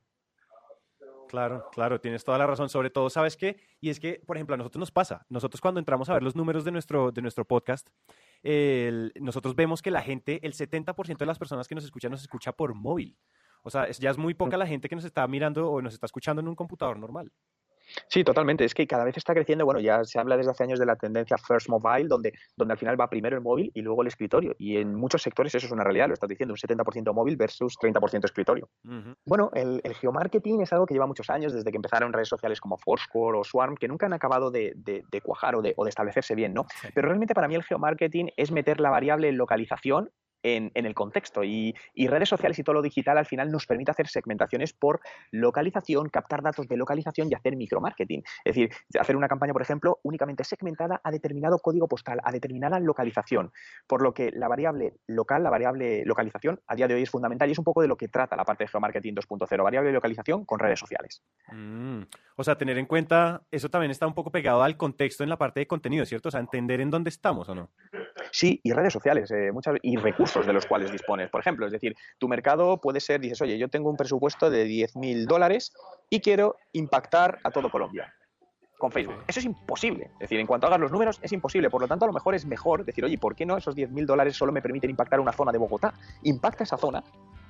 Claro, 1.32 1.70
claro, 1.72 2.02
tienes 2.02 2.26
toda 2.26 2.38
la 2.38 2.46
razón. 2.46 2.68
Sobre 2.68 2.90
todo, 2.90 3.10
¿sabes 3.10 3.38
qué? 3.38 3.56
Y 3.80 3.90
es 3.90 4.02
que, 4.02 4.22
por 4.28 4.36
ejemplo, 4.36 4.54
a 4.54 4.58
nosotros 4.58 4.82
nos 4.82 4.92
pasa. 4.92 5.26
Nosotros 5.30 5.62
cuando 5.62 5.80
entramos 5.80 6.10
a 6.10 6.14
ver 6.14 6.24
los 6.24 6.36
números 6.36 6.66
de 6.66 6.72
nuestro, 6.72 7.14
de 7.14 7.22
nuestro 7.22 7.46
podcast, 7.46 7.88
el, 8.44 9.14
nosotros 9.18 9.56
vemos 9.56 9.82
que 9.82 9.92
la 9.92 10.02
gente, 10.02 10.46
el 10.46 10.52
70% 10.52 11.20
de 11.20 11.26
las 11.26 11.40
personas 11.40 11.70
que 11.70 11.76
nos 11.76 11.86
escuchan, 11.86 12.12
nos 12.12 12.22
escucha 12.22 12.52
por 12.52 12.74
móvil. 12.74 13.18
O 13.64 13.70
sea, 13.70 13.86
es, 13.86 13.98
ya 13.98 14.10
es 14.10 14.18
muy 14.18 14.34
poca 14.34 14.58
la 14.58 14.68
gente 14.68 14.90
que 14.90 14.96
nos 14.96 15.06
está 15.06 15.26
mirando 15.26 15.72
o 15.72 15.82
nos 15.82 15.94
está 15.94 16.06
escuchando 16.06 16.42
en 16.42 16.50
un 16.50 16.56
computador 16.56 17.00
normal. 17.00 17.32
Sí, 18.08 18.24
totalmente. 18.24 18.66
Es 18.66 18.74
que 18.74 18.88
cada 18.88 19.04
vez 19.04 19.18
está 19.18 19.34
creciendo. 19.34 19.66
Bueno, 19.66 19.80
ya 19.80 20.04
se 20.04 20.20
habla 20.20 20.38
desde 20.38 20.52
hace 20.52 20.64
años 20.64 20.80
de 20.80 20.86
la 20.86 20.96
tendencia 20.96 21.38
first 21.38 21.70
mobile, 21.70 22.08
donde, 22.08 22.34
donde 22.56 22.74
al 22.74 22.78
final 22.78 23.00
va 23.00 23.10
primero 23.10 23.36
el 23.36 23.42
móvil 23.42 23.72
y 23.74 23.82
luego 23.82 24.02
el 24.02 24.08
escritorio. 24.08 24.56
Y 24.58 24.78
en 24.78 24.96
muchos 24.96 25.22
sectores 25.22 25.54
eso 25.56 25.66
es 25.66 25.72
una 25.72 25.84
realidad. 25.84 26.08
Lo 26.08 26.14
estás 26.14 26.30
diciendo, 26.30 26.54
un 26.54 26.58
70% 26.58 27.14
móvil 27.14 27.38
versus 27.38 27.78
30% 27.78 28.26
escritorio. 28.26 28.70
Uh 28.84 28.90
-huh. 28.90 29.16
Bueno, 29.26 29.52
el, 29.54 29.82
el, 29.84 29.94
geomarketing 29.96 30.62
es 30.62 30.74
algo 30.74 30.86
que 30.86 30.94
lleva 30.94 31.08
muchos 31.08 31.30
años, 31.30 31.54
desde 31.54 31.70
que 31.72 31.78
empezaron 31.78 32.14
redes 32.14 32.30
sociales 32.30 32.60
como 32.60 32.78
Foursquare 32.78 33.38
o 33.38 33.44
Swarm, 33.44 33.76
que 33.76 33.88
nunca 33.88 34.06
han 34.06 34.14
acabado 34.14 34.52
de, 34.52 34.74
de, 34.76 35.04
de 35.10 35.22
cuajar 35.22 35.56
o 35.56 35.62
de, 35.62 35.74
o 35.78 35.84
de, 35.84 35.90
establecerse 35.90 36.36
bien, 36.36 36.54
¿no? 36.54 36.66
Sí. 36.82 36.88
Pero 36.94 37.08
realmente 37.08 37.34
para 37.34 37.48
mí 37.48 37.56
el 37.56 37.64
geomarketing 37.64 38.32
es 38.38 38.52
meter 38.52 38.80
la 38.80 38.90
variable 38.90 39.32
localización 39.32 40.10
en, 40.44 40.72
en, 40.74 40.86
el 40.86 40.94
contexto. 40.94 41.44
Y, 41.44 41.76
y, 41.94 42.08
redes 42.08 42.30
sociales 42.30 42.58
y 42.60 42.64
todo 42.64 42.76
lo 42.76 42.82
digital 42.82 43.18
al 43.18 43.26
final 43.26 43.52
nos 43.52 43.66
permite 43.66 43.92
hacer 43.92 44.08
segmentaciones 44.08 44.74
por 44.74 45.02
localización, 45.32 46.10
captar 46.10 46.42
datos 46.42 46.68
de 46.68 46.78
localización 46.78 47.30
y 47.32 47.36
hacer 47.36 47.56
micromarketing. 47.56 48.24
Es 48.44 48.56
decir, 48.56 48.70
hacer 49.00 49.16
una 49.16 49.28
campaña, 49.28 49.54
por 49.54 49.62
ejemplo, 49.62 50.00
únicamente 50.04 50.44
segmentada 50.44 51.02
a 51.04 51.12
determinado 51.12 51.60
código 51.60 51.88
postal, 51.88 52.20
a 52.24 52.32
determinada 52.32 52.80
localización. 52.80 53.52
Por 53.88 54.02
lo 54.02 54.14
que 54.14 54.32
la 54.32 54.48
variable 54.48 54.94
local, 55.08 55.44
la 55.44 55.50
variable 55.50 56.04
localización, 56.06 56.60
a 56.68 56.76
día 56.76 56.88
de 56.88 56.96
hoy 56.96 57.04
es 57.04 57.10
fundamental 57.10 57.50
y 57.50 57.54
es 57.54 57.60
un 57.60 57.66
poco 57.66 57.82
de 57.82 57.88
lo 57.88 57.98
que 57.98 58.08
trata 58.08 58.36
la 58.36 58.46
parte 58.46 58.64
de 58.64 58.70
geomarketing 58.70 59.16
2.0, 59.16 59.64
variable 59.64 59.90
de 59.90 59.94
localización 59.94 60.46
con 60.46 60.60
redes 60.60 60.80
sociales. 60.80 61.24
Mm. 61.52 62.04
O 62.36 62.44
sea, 62.44 62.58
tener 62.58 62.78
en 62.78 62.86
cuenta, 62.86 63.44
eso 63.52 63.70
también 63.70 63.92
está 63.92 64.08
un 64.08 64.14
poco 64.14 64.32
pegado 64.32 64.64
al 64.64 64.78
contexto 64.78 65.24
en 65.24 65.30
la 65.30 65.38
parte 65.38 65.60
de 65.60 65.68
contenido, 65.68 66.06
¿cierto? 66.06 66.30
O 66.30 66.32
sea, 66.32 66.40
entender 66.40 66.82
en 66.82 66.90
dónde 66.90 67.10
estamos 67.10 67.50
o 67.50 67.56
no. 67.56 67.70
Sí, 68.32 68.60
y 68.64 68.72
redes 68.72 68.94
sociales, 68.94 69.30
eh, 69.32 69.52
muchas, 69.52 69.76
y 69.82 69.98
recursos 70.32 70.48
de 70.48 70.54
los 70.54 70.66
cuales 70.66 70.92
dispones. 70.92 71.30
Por 71.30 71.42
ejemplo, 71.42 71.66
es 71.66 71.72
decir, 71.72 71.96
tu 72.18 72.28
mercado 72.28 72.78
puede 72.78 73.00
ser, 73.00 73.20
dices, 73.20 73.42
oye, 73.42 73.58
yo 73.58 73.68
tengo 73.68 73.90
un 73.90 73.98
presupuesto 73.98 74.50
de 74.50 74.66
10.000 74.66 75.26
dólares 75.26 75.74
y 76.10 76.22
quiero 76.22 76.56
impactar 76.74 77.40
a 77.44 77.52
todo 77.52 77.70
Colombia. 77.70 78.14
con 78.78 78.92
Facebook. 78.92 79.24
Eso 79.28 79.40
es 79.40 79.46
imposible. 79.46 80.06
Es 80.14 80.22
decir, 80.22 80.40
en 80.40 80.48
cuanto 80.48 80.66
hagas 80.66 80.80
los 80.80 80.92
números, 80.92 81.20
es 81.22 81.32
imposible. 81.32 81.70
Por 81.70 81.82
lo 81.82 81.88
tanto, 81.88 82.06
a 82.06 82.08
lo 82.08 82.14
mejor 82.14 82.34
es 82.34 82.48
mejor 82.48 82.84
decir, 82.84 83.06
oye, 83.06 83.18
¿por 83.20 83.36
qué 83.36 83.46
no 83.46 83.56
esos 83.56 83.76
10.000 83.76 84.06
dólares 84.06 84.36
solo 84.36 84.52
me 84.52 84.62
permiten 84.62 84.90
impactar 84.90 85.20
una 85.20 85.34
zona 85.34 85.52
de 85.52 85.60
Bogotá? 85.60 85.94
Impacta 86.24 86.64
esa 86.64 86.78
zona 86.78 87.04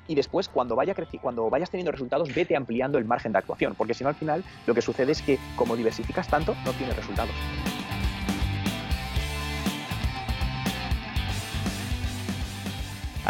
y 0.07 0.15
después 0.15 0.49
cuando, 0.49 0.75
vaya 0.75 0.93
cuando 1.21 1.49
vayas 1.49 1.69
teniendo 1.69 1.91
resultados 1.91 2.33
vete 2.35 2.55
ampliando 2.57 2.97
el 2.97 3.05
margen 3.05 3.31
de 3.31 3.37
actuación, 3.37 3.75
porque 3.75 3.93
si 3.93 4.03
no 4.03 4.09
al 4.09 4.15
final 4.15 4.43
lo 4.67 4.73
que 4.73 4.81
sucede 4.81 5.13
es 5.13 5.21
que 5.21 5.39
como 5.55 5.77
diversificas 5.77 6.27
tanto 6.27 6.53
no 6.65 6.73
tienes 6.73 6.97
resultados. 6.97 7.33